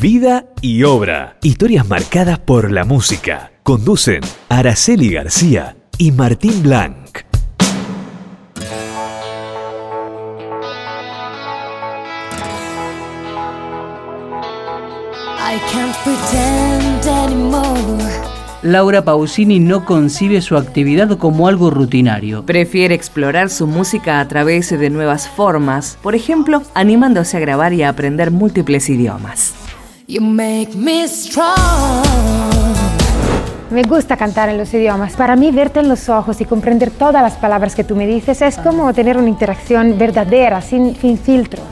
Vida 0.00 0.46
y 0.62 0.84
obra. 0.84 1.36
Historias 1.42 1.86
marcadas 1.86 2.38
por 2.38 2.72
la 2.72 2.86
música. 2.86 3.52
Conducen 3.62 4.22
Araceli 4.48 5.10
García 5.10 5.76
y 5.98 6.12
Martín 6.12 6.62
Blanc. 6.62 7.18
Laura 18.62 19.02
Pausini 19.02 19.58
no 19.58 19.86
concibe 19.86 20.42
su 20.42 20.54
actividad 20.54 21.16
como 21.16 21.48
algo 21.48 21.70
rutinario. 21.70 22.44
Prefiere 22.44 22.94
explorar 22.94 23.48
su 23.48 23.66
música 23.66 24.20
a 24.20 24.28
través 24.28 24.68
de 24.68 24.90
nuevas 24.90 25.28
formas, 25.28 25.96
por 26.02 26.14
ejemplo, 26.14 26.62
animándose 26.74 27.38
a 27.38 27.40
grabar 27.40 27.72
y 27.72 27.82
a 27.82 27.88
aprender 27.88 28.30
múltiples 28.30 28.90
idiomas. 28.90 29.54
You 30.06 30.20
make 30.20 30.72
me 30.76 31.08
strong. 31.08 32.04
Me 33.70 33.82
gusta 33.82 34.18
cantar 34.18 34.50
en 34.50 34.58
los 34.58 34.74
idiomas. 34.74 35.14
Para 35.14 35.36
mí, 35.36 35.52
verte 35.52 35.80
en 35.80 35.88
los 35.88 36.10
ojos 36.10 36.38
y 36.42 36.44
comprender 36.44 36.90
todas 36.90 37.22
las 37.22 37.36
palabras 37.36 37.74
que 37.74 37.84
tú 37.84 37.96
me 37.96 38.06
dices 38.06 38.42
es 38.42 38.58
como 38.58 38.92
tener 38.92 39.16
una 39.16 39.28
interacción 39.28 39.96
verdadera, 39.96 40.60
sin, 40.60 40.94
sin 40.96 41.16
filtro. 41.16 41.62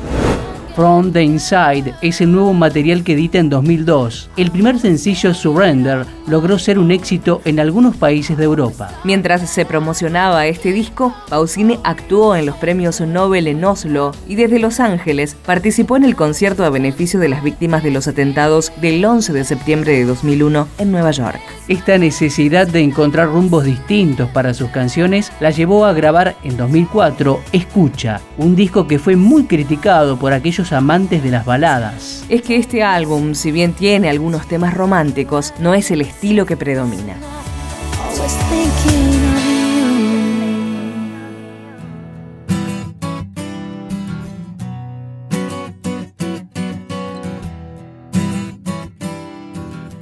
From 0.78 1.10
the 1.12 1.20
Inside 1.20 1.92
es 2.02 2.20
el 2.20 2.30
nuevo 2.30 2.54
material 2.54 3.02
que 3.02 3.14
edita 3.14 3.38
en 3.38 3.50
2002. 3.50 4.30
El 4.36 4.52
primer 4.52 4.78
sencillo 4.78 5.34
Surrender 5.34 6.06
logró 6.28 6.56
ser 6.56 6.78
un 6.78 6.92
éxito 6.92 7.42
en 7.44 7.58
algunos 7.58 7.96
países 7.96 8.38
de 8.38 8.44
Europa. 8.44 8.88
Mientras 9.02 9.50
se 9.50 9.66
promocionaba 9.66 10.46
este 10.46 10.70
disco, 10.70 11.12
Pausini 11.30 11.80
actuó 11.82 12.36
en 12.36 12.46
los 12.46 12.54
premios 12.58 13.00
Nobel 13.00 13.48
en 13.48 13.64
Oslo 13.64 14.12
y 14.28 14.36
desde 14.36 14.60
Los 14.60 14.78
Ángeles 14.78 15.36
participó 15.44 15.96
en 15.96 16.04
el 16.04 16.14
concierto 16.14 16.64
a 16.64 16.70
beneficio 16.70 17.18
de 17.18 17.28
las 17.28 17.42
víctimas 17.42 17.82
de 17.82 17.90
los 17.90 18.06
atentados 18.06 18.70
del 18.80 19.04
11 19.04 19.32
de 19.32 19.42
septiembre 19.42 19.94
de 19.94 20.04
2001 20.04 20.68
en 20.78 20.92
Nueva 20.92 21.10
York. 21.10 21.40
Esta 21.66 21.98
necesidad 21.98 22.68
de 22.68 22.80
encontrar 22.80 23.28
rumbos 23.28 23.64
distintos 23.64 24.30
para 24.30 24.54
sus 24.54 24.70
canciones 24.70 25.32
la 25.40 25.50
llevó 25.50 25.86
a 25.86 25.92
grabar 25.92 26.36
en 26.44 26.56
2004 26.56 27.40
Escucha, 27.50 28.20
un 28.38 28.54
disco 28.54 28.86
que 28.86 29.00
fue 29.00 29.16
muy 29.16 29.44
criticado 29.44 30.16
por 30.18 30.32
aquellos 30.32 30.67
amantes 30.72 31.22
de 31.22 31.30
las 31.30 31.44
baladas. 31.44 32.24
Es 32.28 32.42
que 32.42 32.56
este 32.56 32.82
álbum, 32.82 33.34
si 33.34 33.50
bien 33.50 33.72
tiene 33.72 34.08
algunos 34.08 34.46
temas 34.48 34.74
románticos, 34.74 35.54
no 35.58 35.74
es 35.74 35.90
el 35.90 36.00
estilo 36.00 36.46
que 36.46 36.56
predomina. 36.56 37.16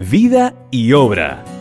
Vida 0.09 0.55
y 0.71 0.93
obra. 0.93 1.56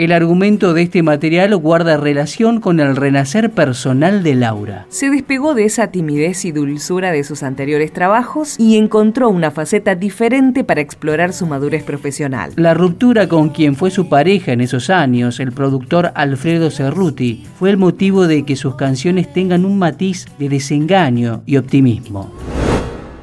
El 0.00 0.12
argumento 0.12 0.72
de 0.72 0.80
este 0.80 1.02
material 1.02 1.54
guarda 1.56 1.98
relación 1.98 2.62
con 2.62 2.80
el 2.80 2.96
renacer 2.96 3.50
personal 3.50 4.22
de 4.22 4.34
Laura. 4.34 4.86
Se 4.88 5.10
despegó 5.10 5.52
de 5.52 5.66
esa 5.66 5.88
timidez 5.88 6.46
y 6.46 6.52
dulzura 6.52 7.12
de 7.12 7.22
sus 7.22 7.42
anteriores 7.42 7.92
trabajos 7.92 8.58
y 8.58 8.78
encontró 8.78 9.28
una 9.28 9.50
faceta 9.50 9.94
diferente 9.96 10.64
para 10.64 10.80
explorar 10.80 11.34
su 11.34 11.46
madurez 11.46 11.82
profesional. 11.84 12.54
La 12.56 12.72
ruptura 12.72 13.28
con 13.28 13.50
quien 13.50 13.76
fue 13.76 13.90
su 13.90 14.08
pareja 14.08 14.52
en 14.52 14.62
esos 14.62 14.88
años, 14.88 15.38
el 15.38 15.52
productor 15.52 16.12
Alfredo 16.14 16.70
Cerruti, 16.70 17.44
fue 17.58 17.68
el 17.68 17.76
motivo 17.76 18.26
de 18.26 18.46
que 18.46 18.56
sus 18.56 18.76
canciones 18.76 19.30
tengan 19.30 19.66
un 19.66 19.78
matiz 19.78 20.24
de 20.38 20.48
desengaño 20.48 21.42
y 21.44 21.58
optimismo. 21.58 22.32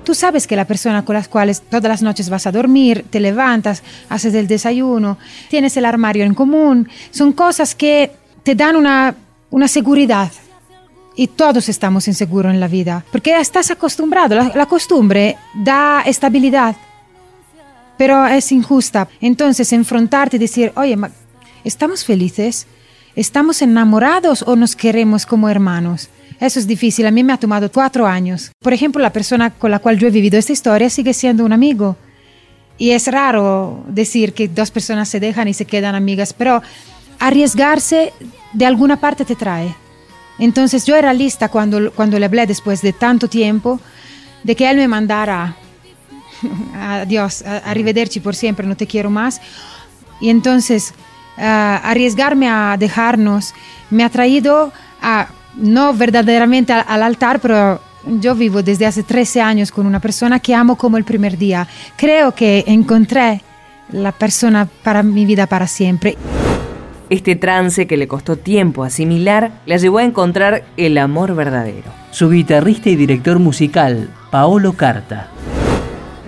Tú 0.08 0.16
sabes 0.16 0.48
que 0.48 0.56
la 0.56 0.64
persona 0.64 1.04
con 1.04 1.16
las 1.16 1.28
cuales 1.28 1.62
todas 1.62 1.90
las 1.90 2.02
noches 2.02 2.30
vas 2.30 2.48
a 2.48 2.52
dormir, 2.54 3.06
te 3.10 3.20
levantas, 3.20 3.84
haces 4.08 4.34
el 4.36 4.48
desayuno, 4.48 5.18
tienes 5.50 5.76
el 5.76 5.84
armario 5.84 6.24
en 6.24 6.34
común, 6.34 6.88
son 7.12 7.34
cosas 7.34 7.76
que 7.76 8.14
te 8.42 8.56
dan 8.56 8.78
una, 8.78 9.14
una 9.50 9.68
seguridad. 9.68 10.32
Y 11.14 11.28
todos 11.28 11.68
estamos 11.68 12.08
inseguros 12.08 12.54
en 12.54 12.62
la 12.62 12.70
vida, 12.70 13.04
porque 13.12 13.38
estás 13.38 13.70
acostumbrado. 13.70 14.34
La, 14.36 14.54
la 14.56 14.66
costumbre 14.66 15.36
da 15.54 16.04
estabilidad, 16.06 16.78
pero 17.98 18.26
es 18.28 18.50
injusta. 18.54 19.10
Entonces, 19.20 19.74
enfrentarte 19.74 20.38
y 20.38 20.40
decir, 20.40 20.72
oye, 20.78 20.98
¿estamos 21.66 22.06
felices? 22.06 22.66
¿Estamos 23.14 23.62
enamorados 23.62 24.42
o 24.48 24.56
nos 24.56 24.74
queremos 24.74 25.26
como 25.26 25.50
hermanos? 25.50 26.10
Eso 26.40 26.60
es 26.60 26.68
difícil. 26.68 27.06
A 27.06 27.12
mí 27.12 27.24
me 27.24 27.34
ha 27.34 27.38
tomado 27.38 27.72
cuatro 27.72 28.06
años. 28.06 28.52
Por 28.60 28.74
ejemplo, 28.74 29.02
la 29.02 29.12
persona 29.12 29.50
con 29.50 29.72
la 29.72 29.80
cual 29.80 29.98
yo 29.98 30.08
he 30.08 30.12
vivido 30.12 30.38
esta 30.38 30.54
historia 30.54 30.90
sigue 30.90 31.14
siendo 31.14 31.44
un 31.44 31.54
amigo. 31.54 31.96
Y 32.78 32.92
es 32.92 33.08
raro 33.08 33.84
decir 33.88 34.34
que 34.34 34.48
dos 34.48 34.70
personas 34.70 35.10
se 35.10 35.20
dejan 35.20 35.48
y 35.48 35.54
se 35.54 35.66
quedan 35.66 35.96
amigas, 35.96 36.34
pero 36.34 36.62
arriesgarse 37.20 38.14
de 38.54 38.66
alguna 38.66 39.00
parte 39.00 39.26
te 39.26 39.36
trae. 39.36 39.76
Entonces 40.38 40.86
yo 40.86 40.96
era 40.96 41.12
lista 41.14 41.50
cuando, 41.50 41.92
cuando 41.92 42.20
le 42.20 42.26
hablé 42.28 42.46
después 42.46 42.84
de 42.84 42.94
tanto 42.94 43.28
tiempo 43.28 43.80
de 44.44 44.56
que 44.56 44.70
él 44.70 44.78
me 44.78 44.88
mandara 44.88 45.58
adiós, 46.76 47.42
arrivederci 47.42 48.20
por 48.20 48.36
siempre, 48.36 48.68
no 48.68 48.78
te 48.78 48.86
quiero 48.86 49.10
más. 49.10 49.42
Y 50.20 50.30
entonces 50.30 50.94
ah, 51.38 51.82
arriesgarme 51.84 52.48
a 52.50 52.76
dejarnos 52.78 53.54
me 53.90 54.04
ha 54.04 54.10
traído 54.10 54.72
a, 55.02 55.28
no 55.58 55.94
verdaderamente 55.94 56.74
al, 56.74 56.86
al 56.88 57.04
altar, 57.04 57.40
pero 57.40 57.82
yo 58.06 58.36
vivo 58.36 58.64
desde 58.64 58.86
hace 58.86 59.04
13 59.04 59.42
años 59.42 59.72
con 59.72 59.86
una 59.86 60.00
persona 60.00 60.40
que 60.40 60.56
amo 60.56 60.78
como 60.78 60.98
el 60.98 61.04
primer 61.04 61.38
día. 61.38 61.68
Creo 61.98 62.34
que 62.34 62.64
encontré 62.68 63.42
la 63.92 64.12
persona 64.12 64.68
para 64.84 65.04
mi 65.04 65.26
vida 65.26 65.48
para 65.48 65.68
siempre. 65.68 66.18
Este 67.10 67.38
trance 67.38 67.88
que 67.88 67.96
le 67.96 68.08
costó 68.08 68.36
tiempo 68.36 68.84
asimilar 68.84 69.52
la 69.66 69.78
llevó 69.78 70.00
a 70.00 70.04
encontrar 70.04 70.66
el 70.76 70.98
amor 70.98 71.36
verdadero. 71.36 71.90
Su 72.12 72.30
guitarrista 72.30 72.90
y 72.90 72.96
director 72.96 73.40
musical, 73.40 74.10
Paolo 74.30 74.74
Carta. 74.74 75.28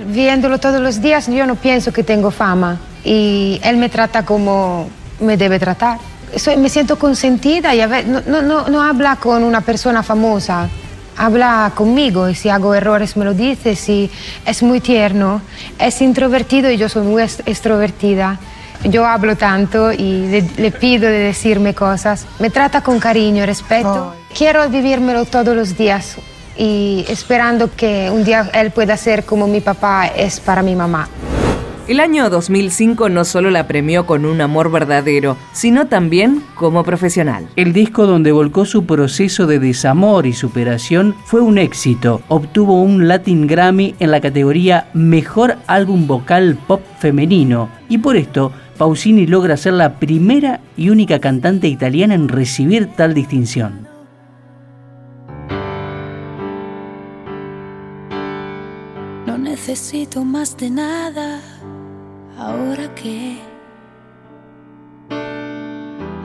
Viéndolo 0.08 0.58
todos 0.58 0.82
los 0.82 1.02
días, 1.02 1.28
yo 1.28 1.46
no 1.46 1.56
pienso 1.56 1.92
que 1.92 2.04
tengo 2.04 2.32
fama 2.32 2.80
y 3.04 3.60
él 3.64 3.76
me 3.76 3.90
trata 3.90 4.24
como 4.24 4.90
me 5.20 5.36
debe 5.36 5.60
tratar. 5.60 6.00
Soy- 6.36 6.58
me 6.58 6.70
siento 6.70 6.98
consentida 6.98 7.74
y 7.76 7.82
a 7.82 7.88
ve- 7.88 8.04
no, 8.04 8.22
no, 8.26 8.42
no, 8.42 8.68
no 8.68 8.82
habla 8.84 9.16
con 9.18 9.44
una 9.44 9.62
persona 9.62 10.04
famosa, 10.04 10.70
habla 11.18 11.72
conmigo 11.76 12.30
y 12.30 12.36
si 12.36 12.50
hago 12.50 12.74
errores 12.74 13.18
me 13.18 13.26
lo 13.26 13.34
dice, 13.34 13.76
si 13.76 14.10
es 14.46 14.64
muy 14.64 14.80
tierno, 14.80 15.42
es 15.78 16.02
introvertido 16.02 16.70
y 16.72 16.78
yo 16.78 16.88
soy 16.90 17.04
muy 17.04 17.24
extrovertida. 17.24 18.40
Yo 18.86 19.06
hablo 19.06 19.36
tanto 19.36 19.92
y 19.92 20.28
le, 20.28 20.50
le 20.56 20.72
pido 20.72 21.10
de 21.10 21.18
decirme 21.20 21.74
cosas. 21.76 22.26
Me 22.40 22.50
trata 22.50 22.82
con 22.82 22.98
cariño, 23.00 23.46
respeto. 23.46 24.14
Quiero 24.38 24.70
vivírmelo 24.70 25.26
todos 25.26 25.54
los 25.54 25.76
días 25.76 26.16
y 26.58 27.04
esperando 27.10 27.70
que 27.76 28.10
un 28.10 28.24
día 28.24 28.50
él 28.54 28.72
pueda 28.72 28.96
ser 28.96 29.26
como 29.26 29.48
mi 29.48 29.60
papá 29.60 30.08
es 30.08 30.40
para 30.40 30.62
mi 30.62 30.76
mamá. 30.76 31.10
El 31.90 32.00
año 32.00 32.30
2005 32.30 33.10
no 33.10 33.26
solo 33.26 33.50
la 33.50 33.66
premió 33.66 34.06
con 34.06 34.24
un 34.24 34.42
amor 34.42 34.72
verdadero, 34.72 35.38
sino 35.54 35.88
también 35.88 36.44
como 36.54 36.84
profesional. 36.84 37.50
El 37.56 37.74
disco 37.74 38.06
donde 38.06 38.32
volcó 38.32 38.66
su 38.66 38.86
proceso 38.86 39.48
de 39.48 39.58
desamor 39.58 40.28
y 40.28 40.34
superación 40.34 41.16
fue 41.26 41.42
un 41.42 41.58
éxito. 41.58 42.22
Obtuvo 42.28 42.80
un 42.80 43.08
Latin 43.08 43.48
Grammy 43.48 43.96
en 44.00 44.12
la 44.12 44.22
categoría 44.22 44.92
Mejor 44.94 45.56
Álbum 45.66 46.06
Vocal 46.06 46.60
Pop 46.68 46.82
Femenino 47.00 47.72
y 47.90 47.98
por 47.98 48.18
esto 48.18 48.52
Pausini 48.78 49.26
logra 49.26 49.58
ser 49.58 49.74
la 49.74 49.98
primera 49.98 50.62
y 50.78 50.92
única 50.92 51.18
cantante 51.18 51.68
italiana 51.70 52.14
en 52.14 52.28
recibir 52.28 52.90
tal 52.96 53.16
distinción. 53.16 53.88
No 59.26 59.40
necesito 59.40 60.24
más 60.24 60.56
de 60.56 60.70
nada 60.70 61.39
ahora 62.40 62.88
que 62.96 63.38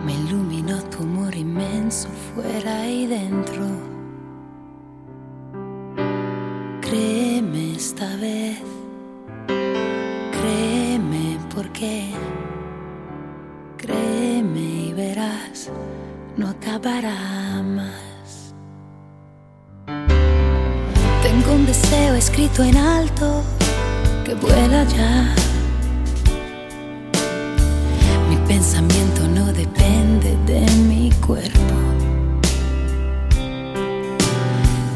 me 0.04 0.12
iluminó 0.12 0.80
tu 0.84 1.02
amor 1.02 1.34
inmenso 1.34 2.08
fuera 2.34 2.86
y 2.86 3.06
dentro. 3.06 3.66
Créeme 6.80 7.74
esta 7.74 8.06
vez, 8.16 8.62
créeme 9.46 11.38
porque, 11.52 12.10
créeme 13.76 14.60
y 14.60 14.92
verás, 14.92 15.70
no 16.36 16.48
acabará 16.48 17.62
más. 17.62 18.54
Tengo 21.22 21.54
un 21.54 21.66
deseo 21.66 22.14
escrito 22.14 22.62
en 22.62 22.76
alto 22.76 23.42
que 24.24 24.34
vuela 24.34 24.84
ya. 24.84 25.43
Pensamiento 28.64 29.28
no 29.28 29.52
depende 29.52 30.38
de 30.46 30.60
mi 30.88 31.10
cuerpo. 31.26 31.74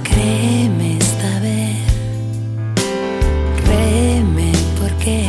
Créeme 0.03 0.97
esta 0.97 1.39
vez, 1.41 1.77
créeme 3.63 4.53
porque 4.81 5.27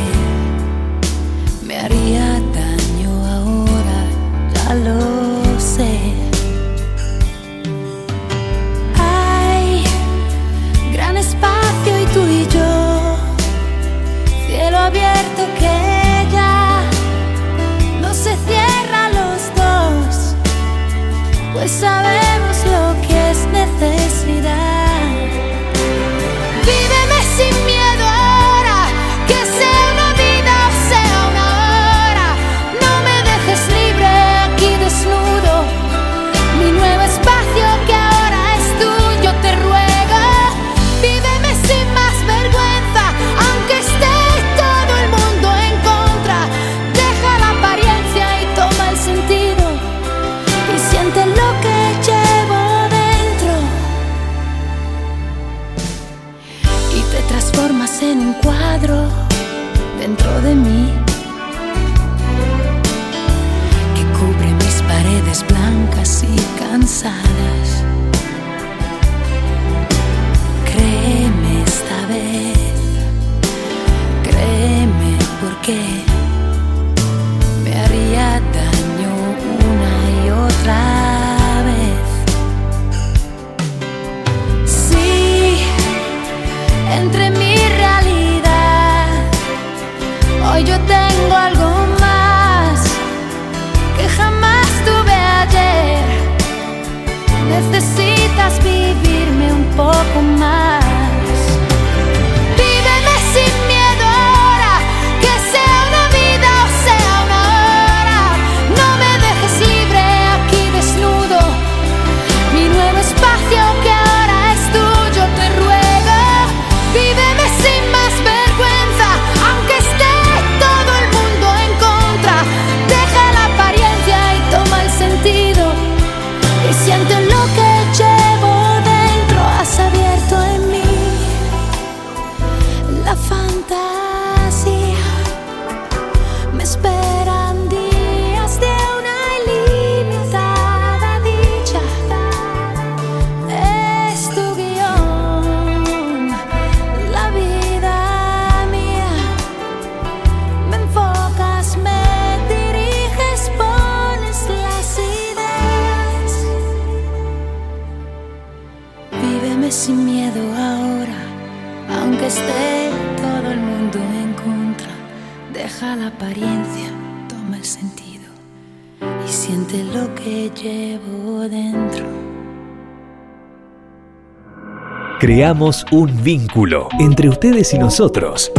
Creamos 175.50 175.84
un 175.90 176.22
vínculo 176.22 176.88
entre 177.00 177.28
ustedes 177.28 177.74
y 177.74 177.78
nosotros. 177.78 178.52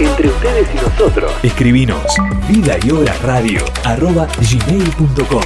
Entre 0.00 0.26
ustedes 0.26 0.66
y 0.74 0.76
nosotros. 0.84 1.32
Escribinos 1.40 2.02
vida 2.48 2.76
y 2.84 2.90
obra 2.90 3.14
radio 3.22 3.60
arroba 3.84 4.26
gmail.com. 4.40 5.42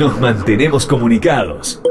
Nos 0.00 0.18
mantenemos 0.18 0.86
comunicados. 0.86 1.82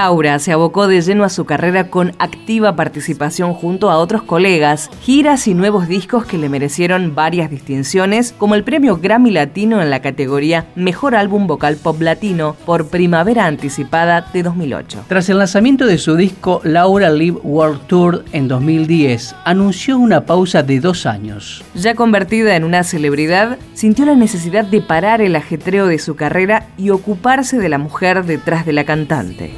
Laura 0.00 0.38
se 0.38 0.50
abocó 0.50 0.86
de 0.86 1.02
lleno 1.02 1.24
a 1.24 1.28
su 1.28 1.44
carrera 1.44 1.88
con 1.90 2.12
activa 2.18 2.74
participación 2.74 3.52
junto 3.52 3.90
a 3.90 3.98
otros 3.98 4.22
colegas, 4.22 4.88
giras 5.02 5.46
y 5.46 5.52
nuevos 5.52 5.88
discos 5.88 6.24
que 6.24 6.38
le 6.38 6.48
merecieron 6.48 7.14
varias 7.14 7.50
distinciones, 7.50 8.32
como 8.38 8.54
el 8.54 8.64
premio 8.64 8.96
Grammy 8.96 9.30
Latino 9.30 9.82
en 9.82 9.90
la 9.90 10.00
categoría 10.00 10.68
Mejor 10.74 11.14
Álbum 11.14 11.46
Vocal 11.46 11.76
Pop 11.76 12.00
Latino 12.00 12.56
por 12.64 12.88
Primavera 12.88 13.44
Anticipada 13.44 14.26
de 14.32 14.42
2008. 14.42 15.04
Tras 15.06 15.28
el 15.28 15.36
lanzamiento 15.36 15.84
de 15.84 15.98
su 15.98 16.16
disco 16.16 16.62
Laura 16.64 17.10
Live 17.10 17.40
World 17.42 17.86
Tour 17.86 18.24
en 18.32 18.48
2010, 18.48 19.36
anunció 19.44 19.98
una 19.98 20.24
pausa 20.24 20.62
de 20.62 20.80
dos 20.80 21.04
años. 21.04 21.62
Ya 21.74 21.94
convertida 21.94 22.56
en 22.56 22.64
una 22.64 22.84
celebridad, 22.84 23.58
sintió 23.74 24.06
la 24.06 24.14
necesidad 24.14 24.64
de 24.64 24.80
parar 24.80 25.20
el 25.20 25.36
ajetreo 25.36 25.86
de 25.86 25.98
su 25.98 26.16
carrera 26.16 26.68
y 26.78 26.88
ocuparse 26.88 27.58
de 27.58 27.68
la 27.68 27.76
mujer 27.76 28.24
detrás 28.24 28.64
de 28.64 28.72
la 28.72 28.84
cantante. 28.84 29.52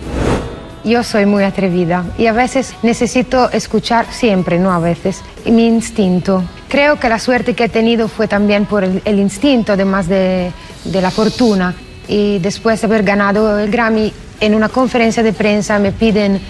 Yo 0.85 1.05
soy 1.05 1.27
muy 1.27 1.45
atrevida 1.45 2.05
y 2.19 2.27
a 2.27 2.33
veces 2.33 2.75
necesito 2.83 3.51
escuchar 3.51 4.07
siempre, 4.11 4.59
no 4.59 4.73
a 4.73 4.81
veces, 4.81 5.21
mi 5.47 5.67
instinto. 5.69 6.43
Creo 6.69 6.99
que 6.99 7.09
la 7.09 7.21
suerte 7.21 7.55
que 7.55 7.65
he 7.65 7.69
tenido 7.69 8.09
fue 8.09 8.27
también 8.27 8.67
por 8.67 8.83
el, 8.83 9.01
el 9.05 9.21
instinto, 9.21 9.75
además 9.75 10.09
de, 10.09 10.51
de 10.85 11.01
la 11.01 11.13
fortuna. 11.13 11.75
Y 12.09 12.41
después 12.41 12.81
de 12.81 12.87
haber 12.89 13.05
ganado 13.05 13.59
el 13.61 13.71
Grammy, 13.71 14.13
en 14.41 14.55
una 14.57 14.69
conferencia 14.69 15.23
de 15.23 15.33
prensa 15.33 15.79
me 15.79 15.93
piden, 15.93 16.41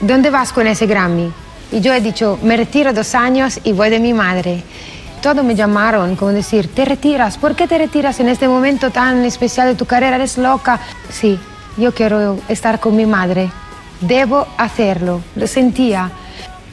¿dónde 0.00 0.30
vas 0.30 0.50
con 0.50 0.66
ese 0.66 0.86
Grammy? 0.86 1.30
Y 1.70 1.80
yo 1.80 1.92
he 1.92 2.00
dicho, 2.00 2.38
me 2.42 2.56
retiro 2.56 2.94
dos 2.94 3.14
años 3.14 3.60
y 3.64 3.72
voy 3.72 3.90
de 3.90 4.00
mi 4.00 4.14
madre. 4.14 4.62
Todos 5.20 5.44
me 5.44 5.54
llamaron, 5.54 6.16
como 6.16 6.32
decir, 6.32 6.68
¿te 6.72 6.86
retiras? 6.86 7.36
¿Por 7.36 7.54
qué 7.54 7.68
te 7.68 7.76
retiras 7.76 8.18
en 8.20 8.28
este 8.28 8.48
momento 8.48 8.90
tan 8.90 9.24
especial 9.24 9.68
de 9.68 9.74
tu 9.74 9.84
carrera? 9.84 10.16
¿Eres 10.16 10.38
loca? 10.38 10.80
Sí, 11.10 11.38
yo 11.76 11.92
quiero 11.92 12.38
estar 12.48 12.80
con 12.80 12.96
mi 12.96 13.04
madre. 13.04 13.50
Debo 14.06 14.46
hacerlo. 14.58 15.20
Lo 15.36 15.46
sentía. 15.46 16.10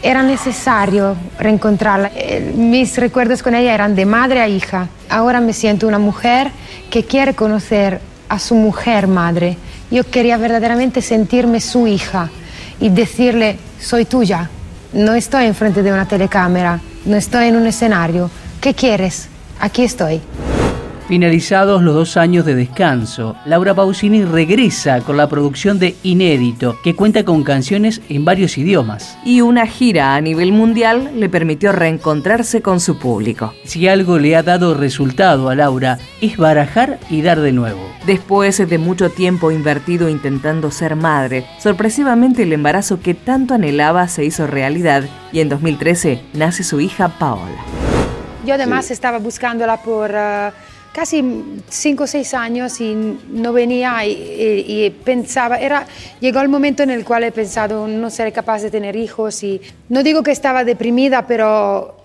Era 0.04 0.24
necesario 0.24 1.16
reencontrarla. 1.40 2.12
Eh, 2.16 2.54
Mis 2.56 2.98
recuerdos 2.98 3.44
con 3.44 3.54
ella 3.56 3.74
eran 3.74 3.96
de 3.96 4.06
madre 4.06 4.42
a 4.42 4.48
hija. 4.48 4.88
Ahora 5.10 5.40
me 5.40 5.54
siento 5.54 5.88
una 5.88 6.00
mujer 6.00 6.52
que 6.90 7.06
quiere 7.06 7.36
conocer 7.36 8.02
a 8.28 8.40
su 8.40 8.56
mujer 8.56 9.08
madre. 9.08 9.58
Yo 9.92 10.04
quería 10.10 10.38
verdaderamente 10.38 11.02
sentirme 11.02 11.60
su 11.62 11.86
hija 11.86 12.30
y 12.80 12.90
decirle, 12.90 13.58
soy 13.80 14.06
tuya. 14.06 14.50
No 14.94 15.14
estoy 15.14 15.46
enfrente 15.46 15.84
de 15.84 15.92
una 15.94 16.08
telecámara, 16.08 16.80
no 17.06 17.16
estoy 17.16 17.48
en 17.48 17.56
un 17.56 17.68
escenario. 17.68 18.30
¿Qué 18.60 18.74
quieres? 18.74 19.28
Aquí 19.60 19.84
estoy. 19.84 20.22
Finalizados 21.12 21.84
los 21.84 21.94
dos 21.94 22.16
años 22.16 22.46
de 22.46 22.56
descanso, 22.56 23.36
Laura 23.44 23.74
Pausini 23.74 24.24
regresa 24.24 25.02
con 25.02 25.18
la 25.18 25.28
producción 25.28 25.78
de 25.78 25.98
Inédito, 26.04 26.80
que 26.86 26.96
cuenta 26.96 27.26
con 27.26 27.44
canciones 27.44 28.00
en 28.08 28.24
varios 28.24 28.58
idiomas. 28.58 29.18
Y 29.26 29.42
una 29.42 29.68
gira 29.68 30.16
a 30.16 30.22
nivel 30.22 30.54
mundial 30.54 31.12
le 31.14 31.28
permitió 31.28 31.74
reencontrarse 31.74 32.62
con 32.62 32.80
su 32.80 32.98
público. 32.98 33.54
Si 33.66 33.90
algo 33.90 34.20
le 34.20 34.38
ha 34.38 34.42
dado 34.42 34.74
resultado 34.74 35.50
a 35.50 35.56
Laura, 35.56 35.98
es 36.22 36.38
barajar 36.38 36.98
y 37.10 37.22
dar 37.22 37.42
de 37.42 37.52
nuevo. 37.52 37.82
Después 38.06 38.66
de 38.66 38.78
mucho 38.78 39.10
tiempo 39.10 39.52
invertido 39.52 40.08
intentando 40.08 40.72
ser 40.72 40.96
madre, 40.96 41.46
sorpresivamente 41.60 42.44
el 42.44 42.54
embarazo 42.54 43.02
que 43.02 43.16
tanto 43.16 43.54
anhelaba 43.54 44.08
se 44.08 44.24
hizo 44.24 44.48
realidad 44.48 45.04
y 45.34 45.42
en 45.42 45.50
2013 45.50 46.22
nace 46.32 46.64
su 46.64 46.80
hija 46.80 47.10
Paola. 47.20 47.62
Yo 48.46 48.54
además 48.54 48.92
estaba 48.92 49.18
buscándola 49.18 49.76
por... 49.76 50.12
Uh, 50.12 50.71
casi 50.92 51.24
cinco 51.70 52.04
o 52.04 52.08
seis 52.08 52.34
años 52.34 52.82
y 52.82 52.94
no 53.30 53.54
venía 53.54 54.06
y, 54.06 54.90
pensaba, 55.04 55.58
era, 55.58 55.88
llegó 56.20 56.42
el 56.42 56.50
momento 56.50 56.84
en 56.84 56.90
el 56.90 57.06
cual 57.06 57.24
he 57.24 57.32
pensado 57.32 57.88
no 57.88 58.10
seré 58.10 58.32
capaz 58.32 58.62
de 58.62 58.72
tener 58.72 58.96
hijos 58.96 59.44
y 59.44 59.62
no 59.90 60.04
digo 60.04 60.24
que 60.24 60.32
estaba 60.32 60.64
deprimida, 60.64 61.26
pero 61.28 62.01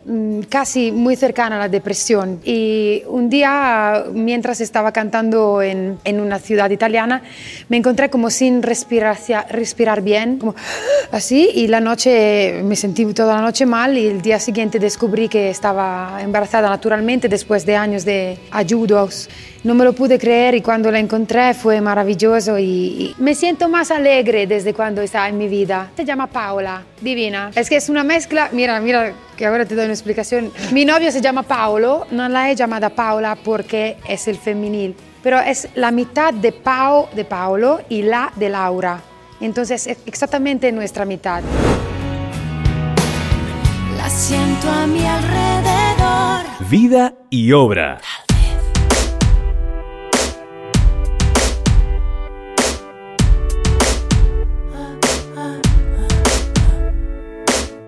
casi 0.48 0.92
muy 0.92 1.16
cercana 1.16 1.56
a 1.56 1.58
la 1.58 1.68
depresión. 1.68 2.40
Y 2.44 3.02
un 3.08 3.28
día, 3.28 4.04
mientras 4.12 4.60
estaba 4.60 4.92
cantando 4.92 5.62
en, 5.62 5.98
en 6.04 6.20
una 6.20 6.38
ciudad 6.38 6.70
italiana, 6.70 7.22
me 7.68 7.76
encontré 7.76 8.08
como 8.08 8.30
sin 8.30 8.62
respirar, 8.62 9.16
respirar 9.50 10.02
bien, 10.02 10.38
así, 11.10 11.50
y 11.54 11.66
la 11.68 11.80
noche 11.80 12.62
me 12.62 12.76
sentí 12.76 13.04
toda 13.14 13.36
la 13.36 13.40
noche 13.40 13.66
mal 13.66 13.96
y 13.98 14.06
el 14.06 14.22
día 14.22 14.38
siguiente 14.38 14.78
descubrí 14.78 15.28
que 15.28 15.50
estaba 15.50 16.18
embarazada 16.20 16.68
naturalmente 16.68 17.28
después 17.28 17.66
de 17.66 17.76
años 17.76 18.04
de 18.04 18.38
ayudos. 18.50 19.28
No 19.64 19.74
me 19.74 19.84
lo 19.84 19.92
pude 19.92 20.18
creer 20.18 20.54
y 20.54 20.60
cuando 20.60 20.90
la 20.92 21.00
encontré 21.00 21.52
fue 21.54 21.80
maravilloso 21.80 22.58
y, 22.58 22.64
y 22.64 23.14
me 23.18 23.34
siento 23.34 23.68
más 23.68 23.90
alegre 23.90 24.46
desde 24.46 24.72
cuando 24.72 25.02
está 25.02 25.28
en 25.28 25.38
mi 25.38 25.48
vida. 25.48 25.90
Se 25.96 26.04
llama 26.04 26.28
Paola, 26.28 26.84
divina. 27.00 27.50
Es 27.54 27.68
que 27.68 27.76
es 27.76 27.88
una 27.88 28.04
mezcla, 28.04 28.48
mira, 28.52 28.78
mira, 28.80 29.12
que 29.36 29.46
ahora 29.46 29.64
te 29.64 29.74
doy 29.74 29.84
una 29.84 29.94
explicación. 29.94 30.52
Mi 30.72 30.84
novio 30.84 31.12
se 31.12 31.20
llama 31.20 31.42
Paolo, 31.42 32.06
no 32.10 32.28
la 32.28 32.50
he 32.50 32.56
llamado 32.56 32.90
Paola 32.90 33.36
porque 33.36 33.98
es 34.08 34.26
el 34.28 34.36
femenil, 34.36 34.96
pero 35.22 35.38
es 35.40 35.68
la 35.74 35.90
mitad 35.90 36.32
de 36.32 36.52
Pao 36.52 37.08
de 37.14 37.24
Paolo 37.24 37.80
y 37.88 38.02
la 38.02 38.32
de 38.36 38.48
Laura. 38.48 39.00
Entonces 39.40 39.86
es 39.86 39.98
exactamente 40.06 40.72
nuestra 40.72 41.04
mitad. 41.04 41.42
La 43.96 44.08
siento 44.08 44.70
a 44.70 44.86
mi 44.86 45.04
alrededor. 45.04 46.46
Vida 46.68 47.14
y 47.30 47.52
obra. 47.52 47.98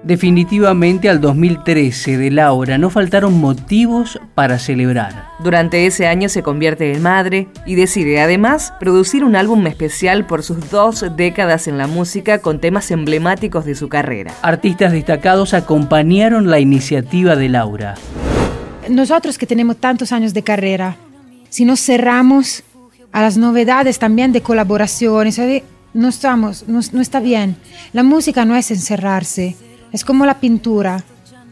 Definitivamente 0.08 1.10
al 1.10 1.20
2013 1.20 2.16
de 2.16 2.30
Laura 2.30 2.78
no 2.78 2.88
faltaron 2.88 3.38
motivos 3.38 4.18
para 4.34 4.58
celebrar. 4.58 5.26
Durante 5.38 5.84
ese 5.84 6.06
año 6.06 6.30
se 6.30 6.42
convierte 6.42 6.94
en 6.94 7.02
madre 7.02 7.48
y 7.66 7.74
decide 7.74 8.18
además 8.22 8.72
producir 8.80 9.22
un 9.22 9.36
álbum 9.36 9.66
especial 9.66 10.24
por 10.26 10.42
sus 10.42 10.70
dos 10.70 11.04
décadas 11.14 11.68
en 11.68 11.76
la 11.76 11.86
música 11.86 12.38
con 12.38 12.58
temas 12.58 12.90
emblemáticos 12.90 13.66
de 13.66 13.74
su 13.74 13.90
carrera. 13.90 14.32
Artistas 14.40 14.92
destacados 14.92 15.52
acompañaron 15.52 16.48
la 16.48 16.58
iniciativa 16.58 17.36
de 17.36 17.50
Laura. 17.50 17.94
Nosotros 18.88 19.36
que 19.36 19.44
tenemos 19.44 19.76
tantos 19.76 20.10
años 20.12 20.32
de 20.32 20.42
carrera, 20.42 20.96
si 21.50 21.66
nos 21.66 21.80
cerramos 21.80 22.64
a 23.12 23.20
las 23.20 23.36
novedades 23.36 23.98
también 23.98 24.32
de 24.32 24.40
colaboraciones, 24.40 25.38
no, 25.92 26.08
estamos, 26.08 26.66
no, 26.66 26.80
no 26.92 27.02
está 27.02 27.20
bien. 27.20 27.56
La 27.92 28.04
música 28.04 28.46
no 28.46 28.56
es 28.56 28.70
encerrarse 28.70 29.67
es 29.92 30.04
como 30.04 30.26
la 30.26 30.40
pintura. 30.40 31.02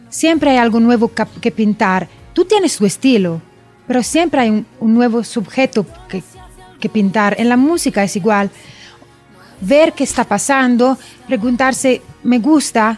Siempre 0.09 0.51
hay 0.51 0.57
algo 0.57 0.80
nuevo 0.80 1.11
que 1.41 1.51
pintar. 1.51 2.09
Tú 2.32 2.45
tienes 2.45 2.76
tu 2.76 2.87
estilo, 2.87 3.41
pero 3.87 4.03
siempre 4.03 4.41
hay 4.41 4.66
un, 4.80 4.95
nuevo 4.95 5.22
sujeto 5.24 5.87
que, 6.09 6.22
pintar. 6.89 7.34
En 7.41 7.49
la 7.49 7.57
música 7.57 8.05
es 8.05 8.14
igual. 8.14 8.49
Ver 9.61 9.93
qué 9.93 10.05
está 10.05 10.22
pasando, 10.22 10.97
preguntarse, 11.26 12.01
¿me 12.22 12.39
gusta? 12.39 12.97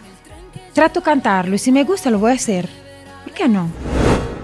Trato 0.73 1.01
cantarlo 1.01 1.55
y 1.55 1.57
si 1.57 1.71
me 1.71 1.83
gusta 1.83 2.11
lo 2.11 2.19
voy 2.19 2.31
a 2.31 2.35
hacer. 2.35 2.69
¿Por 3.23 3.33
qué 3.33 3.47
no? 3.47 3.67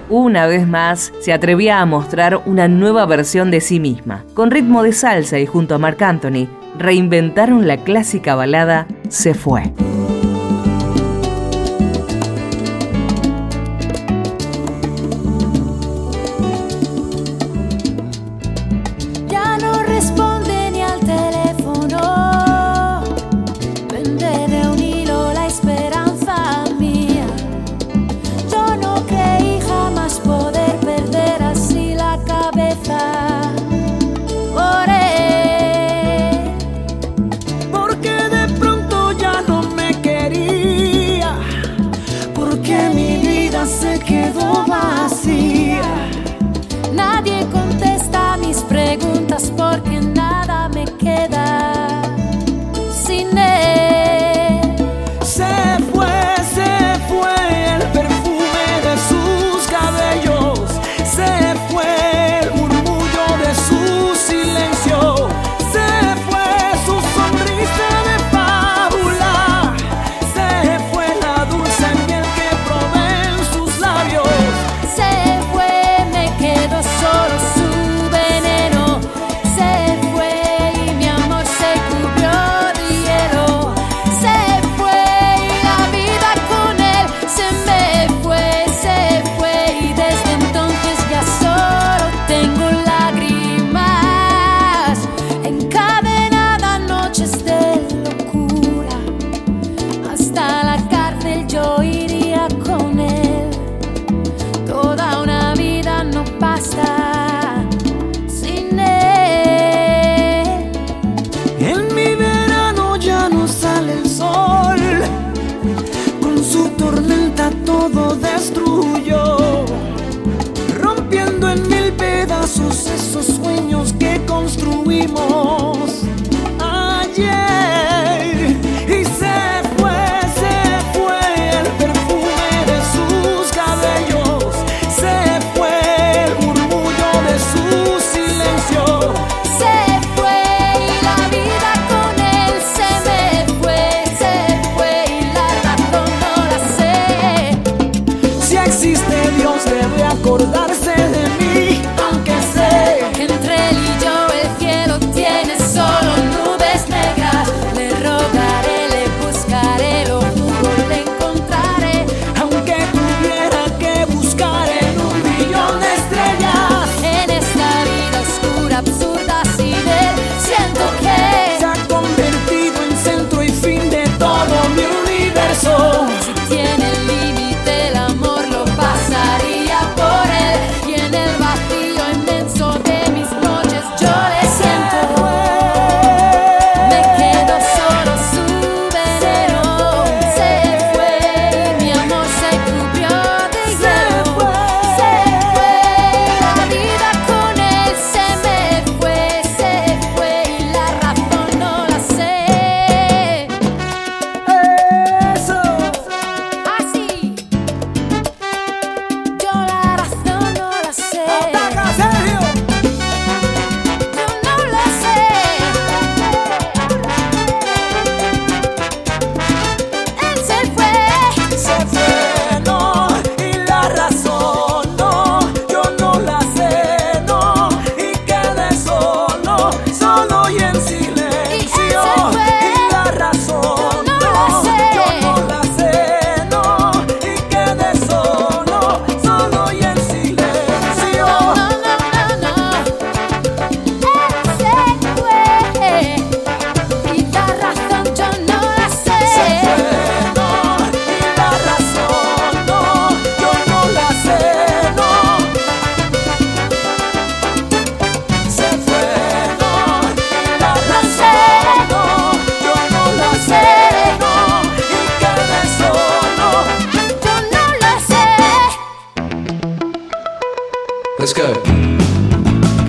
Una 0.09 0.47
vez 0.47 0.67
más, 0.67 1.13
se 1.21 1.31
atrevía 1.31 1.79
a 1.79 1.85
mostrar 1.85 2.41
una 2.45 2.67
nueva 2.67 3.05
versión 3.05 3.51
de 3.51 3.61
sí 3.61 3.79
misma. 3.79 4.23
Con 4.33 4.49
ritmo 4.49 4.81
de 4.81 4.93
salsa 4.93 5.37
y 5.39 5.45
junto 5.45 5.75
a 5.75 5.79
Marc 5.79 6.01
Anthony, 6.01 6.47
reinventaron 6.77 7.67
la 7.67 7.77
clásica 7.77 8.33
balada 8.33 8.87
Se 9.09 9.35
fue. 9.35 9.73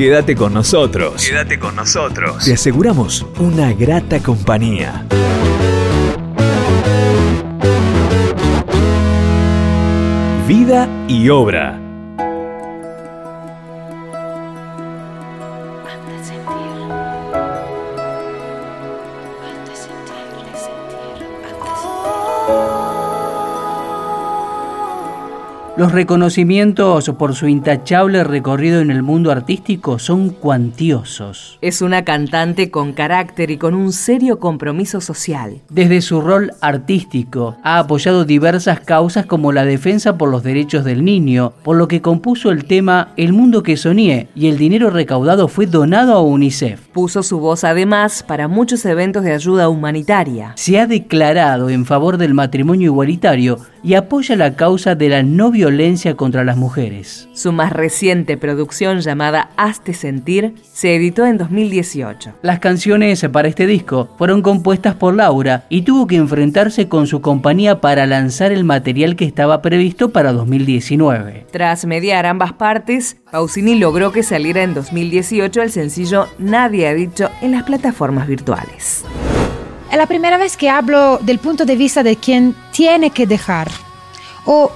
Quédate 0.07 0.36
con 0.36 0.54
nosotros. 0.54 1.26
Quédate 1.26 1.59
con 1.59 1.74
nosotros. 1.74 2.44
Te 2.44 2.52
aseguramos 2.52 3.26
una 3.40 3.72
grata 3.72 4.20
compañía. 4.22 5.04
Vida 10.46 10.88
y 11.09 11.28
obra. 11.28 11.86
Los 25.77 25.93
reconocimientos 25.93 27.11
por 27.18 27.35
su 27.35 27.49
intachable 27.49 28.24
recorrido 28.24 28.81
en 28.81 28.91
el 28.91 29.03
mundo 29.03 29.31
artístico 29.31 29.99
son 29.99 30.31
cuantiosos. 30.31 31.59
Es 31.61 31.83
una 31.83 32.03
cantante 32.03 32.70
con 32.70 32.95
carácter 32.95 33.51
y 33.51 33.59
con 33.59 33.74
un 33.74 33.93
serio 33.93 34.39
compromiso 34.39 35.03
social. 35.03 35.61
Desde 35.68 36.01
su 36.01 36.22
rol 36.22 36.53
artístico, 36.62 37.59
ha 37.62 37.79
apoyado 37.79 38.24
diversas 38.24 38.81
causas 38.81 39.27
como 39.27 39.53
la 39.53 39.66
defensa 39.66 40.16
por 40.16 40.31
los 40.31 40.43
derechos 40.43 40.83
del 40.83 41.05
niño, 41.05 41.53
por 41.62 41.77
lo 41.77 41.89
que 41.89 42.01
compuso 42.01 42.51
el 42.51 42.64
tema 42.64 43.12
El 43.18 43.35
mundo 43.35 43.62
que 43.62 43.77
soñé 43.77 44.29
y 44.35 44.47
el 44.47 44.57
dinero 44.57 44.89
recaudado 44.89 45.47
fue 45.47 45.66
donado 45.66 46.14
a 46.14 46.22
UNICEF. 46.22 46.81
Puso 46.95 47.22
su 47.22 47.39
voz 47.39 47.64
además 47.64 48.24
para 48.27 48.49
muchos 48.49 48.83
eventos 48.87 49.24
de 49.24 49.35
ayuda 49.35 49.68
humanitaria. 49.68 50.53
Se 50.57 50.81
ha 50.81 50.87
declarado 50.87 51.68
en 51.68 51.85
favor 51.85 52.16
del 52.16 52.33
matrimonio 52.33 52.87
igualitario 52.87 53.59
y 53.87 53.95
apoya 53.95 54.34
la 54.34 54.57
causa 54.57 54.97
de 54.97 55.09
la 55.09 55.22
no 55.22 55.53
violencia 55.53 56.16
contra 56.16 56.43
las 56.43 56.57
mujeres. 56.57 57.28
Su 57.34 57.53
más 57.53 57.72
reciente 57.72 58.37
producción 58.37 58.99
llamada 58.99 59.51
Hazte 59.57 59.95
Sentir 59.95 60.55
se 60.72 60.97
editó 60.97 61.24
en 61.24 61.39
2018. 61.39 62.34
Las 62.43 62.59
canciones 62.59 63.24
para 63.30 63.47
este 63.47 63.64
disco 63.68 64.09
fueron 64.18 64.43
compuestas 64.43 64.97
por 64.97 65.14
Laura 65.14 65.66
y 65.68 65.82
tuvo 65.82 66.09
que 66.09 66.16
enfrentarse 66.16 66.89
con 66.89 67.07
su 67.07 67.20
compañía 67.20 67.80
para 67.80 68.07
lanzar 68.07 68.51
el 68.51 68.64
material 68.64 69.14
que 69.14 69.24
estaba 69.24 69.62
previsto 69.62 70.11
para 70.11 70.32
2019. 70.32 71.47
Tras 71.53 71.87
mediar 71.87 72.26
ambas 72.26 72.55
partes, 72.55 73.18
Pausini 73.30 73.78
logró 73.78 74.11
que 74.11 74.24
saliera 74.24 74.64
en 74.64 74.74
2018 74.74 75.62
el 75.62 75.70
sencillo 75.70 76.26
Nadie 76.41 76.89
ha 76.89 76.95
dicho 76.95 77.30
en 77.41 77.53
las 77.53 77.62
plataformas 77.62 78.26
virtuales. 78.26 79.05
Es 79.91 79.97
la 79.97 80.07
primera 80.07 80.37
vez 80.37 80.57
que 80.57 80.68
hablo 80.68 81.18
del 81.22 81.39
punto 81.39 81.64
de 81.64 81.76
vista 81.76 82.03
de 82.03 82.16
quien 82.16 82.55
tiene 82.72 83.11
que 83.11 83.26
dejar. 83.26 83.70
O 84.45 84.70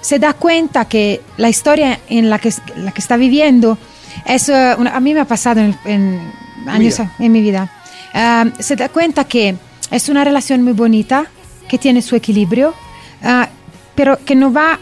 se 0.00 0.18
da 0.18 0.32
cuenta 0.34 0.86
que 0.86 1.20
la 1.36 1.48
historia 1.48 2.00
en 2.08 2.30
la 2.30 2.38
que, 2.38 2.52
la 2.76 2.92
que 2.92 3.00
está 3.00 3.16
viviendo 3.16 3.78
es 4.26 4.48
una- 4.48 4.94
a 4.96 5.00
mí 5.00 5.14
me 5.14 5.20
ha 5.20 5.24
pasado 5.24 5.60
en, 5.60 5.76
en 5.84 6.32
años 6.66 6.94
en 7.18 7.32
mi 7.32 7.40
vida. 7.40 7.70
Um, 8.14 8.52
se 8.58 8.76
da 8.76 8.88
cuenta 8.88 9.24
que 9.24 9.56
es 9.90 10.08
una 10.08 10.24
relación 10.24 10.62
muy 10.62 10.72
bonita, 10.72 11.26
que 11.68 11.78
tiene 11.78 12.02
su 12.02 12.16
equilibrio, 12.16 12.74
uh, 13.22 13.46
pero 13.94 14.18
que 14.24 14.34
no 14.34 14.52
va 14.52 14.78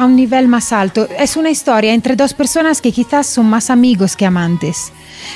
a 0.00 0.06
un 0.06 0.16
nivel 0.16 0.48
más 0.48 0.72
alto. 0.72 1.06
Es 1.18 1.36
una 1.36 1.50
historia 1.50 1.92
entre 1.92 2.16
dos 2.16 2.32
personas 2.32 2.80
que 2.80 2.90
quizás 2.90 3.26
son 3.26 3.46
más 3.50 3.68
amigos 3.68 4.16
que 4.16 4.24
amantes. 4.24 4.92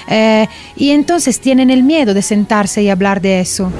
Eh, 0.08 0.48
y 0.74 0.90
entonces 0.90 1.38
tienen 1.38 1.68
el 1.68 1.82
miedo 1.82 2.14
de 2.14 2.22
sentarse 2.22 2.82
y 2.82 2.88
hablar 2.88 3.20
de 3.20 3.40
eso. 3.40 3.70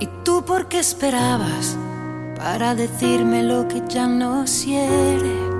¿Y 0.00 0.08
tú 0.24 0.44
por 0.44 0.66
qué 0.66 0.80
esperabas 0.80 1.76
para 2.36 2.74
decirme 2.74 3.44
lo 3.44 3.68
que 3.68 3.80
ya 3.88 4.08
no 4.08 4.44
quiere? 4.44 5.59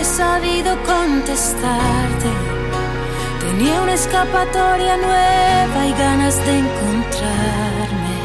he 0.00 0.04
sabido 0.04 0.76
contestarte. 0.84 2.30
Tenía 3.40 3.82
una 3.82 3.92
escapatoria 3.92 4.96
nueva 4.96 5.86
y 5.86 5.92
ganas 5.92 6.36
de 6.46 6.58
encontrarme. 6.64 8.16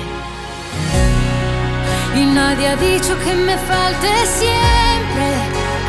Y 2.16 2.26
nadie 2.28 2.70
ha 2.70 2.78
dicho 2.78 3.14
que 3.24 3.34
me 3.34 3.58
falte 3.58 4.12
siempre. 4.42 5.28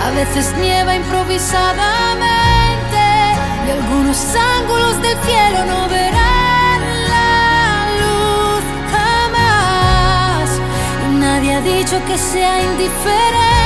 A 0.06 0.10
veces 0.10 0.52
nieva 0.58 0.96
improvisadamente 0.96 3.02
y 3.66 3.70
algunos 3.78 4.18
ángulos 4.58 5.00
del 5.02 5.18
cielo 5.26 5.58
no 5.72 5.88
verán 5.88 6.80
la 7.12 7.26
luz 8.00 8.64
jamás. 8.94 10.48
Y 11.06 11.08
nadie 11.26 11.50
ha 11.54 11.60
dicho 11.60 11.96
que 12.06 12.18
sea 12.18 12.60
indiferente 12.60 13.65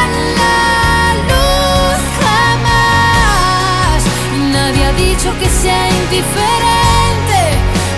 dicho 5.21 5.37
que 5.37 5.49
sea 5.49 5.87
indiferente 5.89 7.41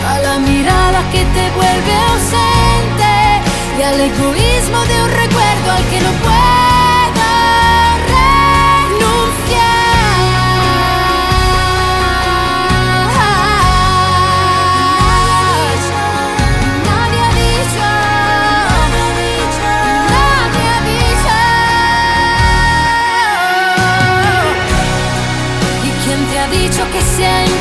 a 0.06 0.20
la 0.20 0.40
mirada 0.40 1.10
que 1.10 1.24
te 1.24 1.52
vuelve 1.52 1.94
ausente 2.10 3.14
y 3.80 3.82
al 3.82 4.00
egoísmo 4.02 4.80
de 4.86 5.04
un 5.04 5.10
recuerdo 5.10 5.72
al 5.72 5.84
que 5.90 6.02
no 6.02 6.12
puedo 6.22 6.63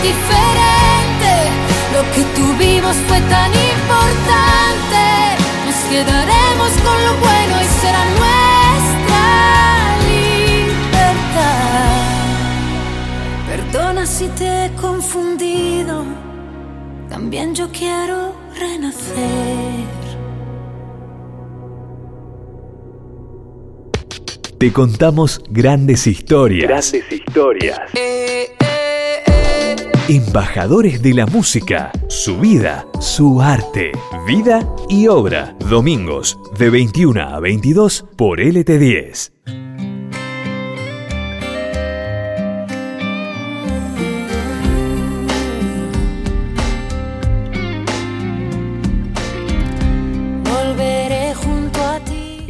diferente. 0.02 1.32
Lo 1.94 2.02
que 2.14 2.22
tuvimos 2.34 2.96
fue 3.08 3.20
tan 3.34 3.50
importante. 3.52 5.02
Nos 5.66 5.78
quedaremos 5.90 6.70
con 6.84 6.98
lo 7.06 7.14
bueno 7.26 7.54
y 7.62 7.68
será 7.80 8.02
nuestra 8.20 9.24
libertad. 10.10 11.42
Perdona 13.48 14.06
si 14.06 14.26
te 14.28 14.66
he 14.66 14.70
confundido. 14.74 16.04
También 17.08 17.54
yo 17.54 17.68
quiero 17.70 18.34
renacer. 18.58 19.82
Te 24.58 24.72
contamos 24.72 25.42
grandes 25.50 26.06
historias. 26.06 26.68
Grandes 26.68 27.12
historias. 27.12 27.80
Eh. 27.94 28.61
Embajadores 30.08 31.00
de 31.00 31.14
la 31.14 31.26
música, 31.26 31.92
su 32.08 32.36
vida, 32.40 32.84
su 32.98 33.40
arte, 33.40 33.92
vida 34.26 34.68
y 34.88 35.06
obra. 35.06 35.54
Domingos 35.70 36.40
de 36.58 36.70
21 36.70 37.22
a 37.22 37.38
22 37.38 38.04
por 38.16 38.40
LT10. 38.40 39.31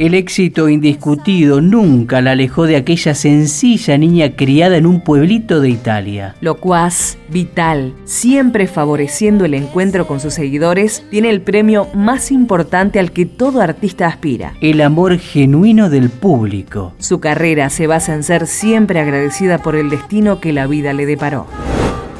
El 0.03 0.15
éxito 0.15 0.67
indiscutido 0.67 1.61
nunca 1.61 2.19
la 2.19 2.31
alejó 2.31 2.65
de 2.65 2.75
aquella 2.75 3.15
sencilla 3.15 3.97
niña 3.97 4.35
criada 4.35 4.75
en 4.75 4.85
un 4.85 4.99
pueblito 4.99 5.61
de 5.61 5.69
Italia. 5.69 6.35
Locuaz, 6.41 7.17
vital, 7.29 7.93
siempre 8.03 8.67
favoreciendo 8.67 9.45
el 9.45 9.53
encuentro 9.53 10.05
con 10.05 10.19
sus 10.19 10.33
seguidores, 10.33 11.05
tiene 11.09 11.29
el 11.29 11.41
premio 11.41 11.87
más 11.93 12.31
importante 12.31 12.99
al 12.99 13.13
que 13.13 13.25
todo 13.25 13.61
artista 13.61 14.05
aspira. 14.07 14.55
El 14.59 14.81
amor 14.81 15.19
genuino 15.19 15.89
del 15.89 16.09
público. 16.09 16.93
Su 16.99 17.21
carrera 17.21 17.69
se 17.69 17.87
basa 17.87 18.13
en 18.13 18.23
ser 18.23 18.45
siempre 18.45 18.99
agradecida 18.99 19.59
por 19.59 19.77
el 19.77 19.89
destino 19.89 20.41
que 20.41 20.51
la 20.51 20.67
vida 20.67 20.91
le 20.91 21.05
deparó. 21.05 21.47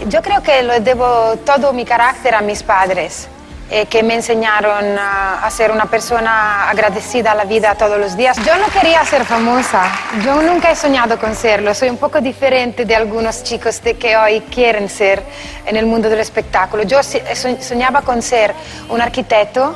Yo 0.10 0.22
creo 0.22 0.42
que 0.42 0.64
lo 0.64 0.80
debo 0.80 1.36
todo 1.46 1.74
mi 1.74 1.84
carácter 1.84 2.34
a 2.34 2.42
mis 2.42 2.64
padres. 2.64 3.28
Eh, 3.76 3.88
que 3.88 4.04
me 4.04 4.14
enseñaron 4.14 5.00
a, 5.00 5.50
ser 5.50 5.72
una 5.72 5.88
persona 5.88 6.70
agradecida 6.70 7.32
a 7.32 7.36
la 7.36 7.44
vida 7.44 7.74
todos 7.74 8.00
los 8.00 8.16
días. 8.16 8.38
Yo 8.46 8.56
no 8.58 8.68
quería 8.68 9.04
ser 9.04 9.26
famosa, 9.26 9.92
yo 10.24 10.44
nunca 10.44 10.70
he 10.70 10.76
soñado 10.76 11.18
con 11.18 11.36
serlo, 11.36 11.74
soy 11.74 11.90
un 11.90 11.98
poco 11.98 12.22
diferente 12.22 12.86
de 12.86 12.96
algunos 12.96 13.42
chicos 13.42 13.82
de 13.82 13.96
que 13.96 14.16
hoy 14.16 14.42
quieren 14.42 14.88
ser 14.90 15.24
en 15.66 15.76
el 15.76 15.88
mundo 15.88 16.08
del 16.08 16.20
espectáculo. 16.20 16.84
Yo 16.84 17.02
soñaba 17.02 18.04
con 18.04 18.22
ser 18.22 18.54
un 18.90 19.02
arquitecto 19.02 19.76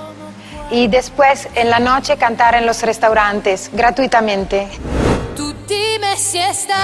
y 0.69 0.87
después 0.87 1.47
en 1.55 1.71
la 1.71 1.79
noche 1.79 2.17
cantar 2.17 2.53
en 2.53 2.67
los 2.67 2.83
restaurantes 2.83 3.71
gratuitamente. 3.73 4.67
Tú 5.35 5.55
dime 5.67 6.15
si 6.17 6.37
estás 6.37 6.77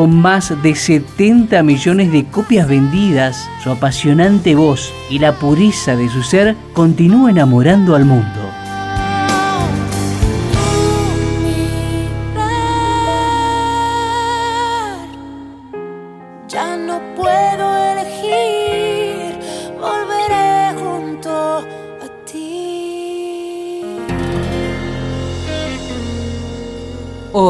con 0.00 0.16
más 0.16 0.62
de 0.62 0.74
70 0.74 1.62
millones 1.62 2.10
de 2.10 2.24
copias 2.24 2.66
vendidas, 2.66 3.50
su 3.62 3.70
apasionante 3.70 4.54
voz 4.54 4.94
y 5.10 5.18
la 5.18 5.34
pureza 5.34 5.94
de 5.94 6.08
su 6.08 6.22
ser 6.22 6.56
continúa 6.72 7.28
enamorando 7.28 7.94
al 7.94 8.06
mundo. 8.06 8.39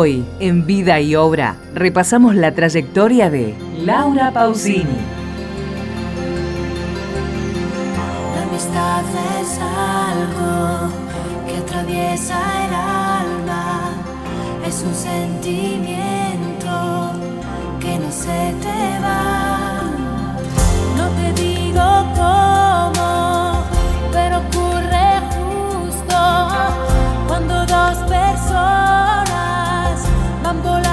Hoy, 0.03 0.25
en 0.39 0.65
Vida 0.65 0.99
y 0.99 1.15
Obra, 1.15 1.57
repasamos 1.75 2.35
la 2.35 2.55
trayectoria 2.55 3.29
de 3.29 3.55
Laura 3.85 4.31
Pausini. 4.33 4.87
La 8.35 8.43
amistad 8.45 9.05
es 9.43 9.59
algo 9.59 10.89
que 11.47 11.59
atraviesa 11.59 12.41
el 12.65 12.73
alma, 12.73 13.91
es 14.67 14.83
un 14.83 14.95
sentimiento 14.95 16.71
que 17.79 17.99
no 17.99 18.11
se 18.11 18.55
te 18.63 19.01
va. 19.05 19.83
No 20.97 21.09
te 21.11 21.43
digo 21.43 21.85
cómo, 22.17 23.65
pero 24.13 24.39
ocurre 24.39 25.21
justo 25.37 26.17
cuando 27.29 27.67
dos 27.67 27.99
personas 28.09 29.30
Vida 30.53 30.90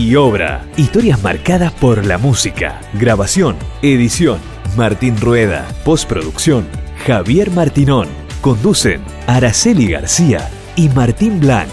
y 0.00 0.16
obra. 0.16 0.64
Historias 0.78 1.22
marcadas 1.22 1.72
por 1.72 2.06
la 2.06 2.16
música. 2.16 2.80
Grabación, 2.94 3.56
edición. 3.82 4.38
Martín 4.76 5.20
Rueda. 5.20 5.68
Postproducción. 5.84 6.66
Javier 7.06 7.50
Martinón. 7.50 8.08
Conducen 8.40 9.02
Araceli 9.26 9.88
García 9.88 10.48
y 10.74 10.88
Martín 10.88 11.38
Blanc. 11.38 11.68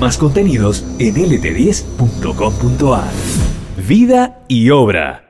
Más 0.00 0.16
contenidos 0.16 0.86
en 0.98 1.16
lt10.com.ar. 1.16 3.10
Vida 3.86 4.38
y 4.48 4.70
obra. 4.70 5.27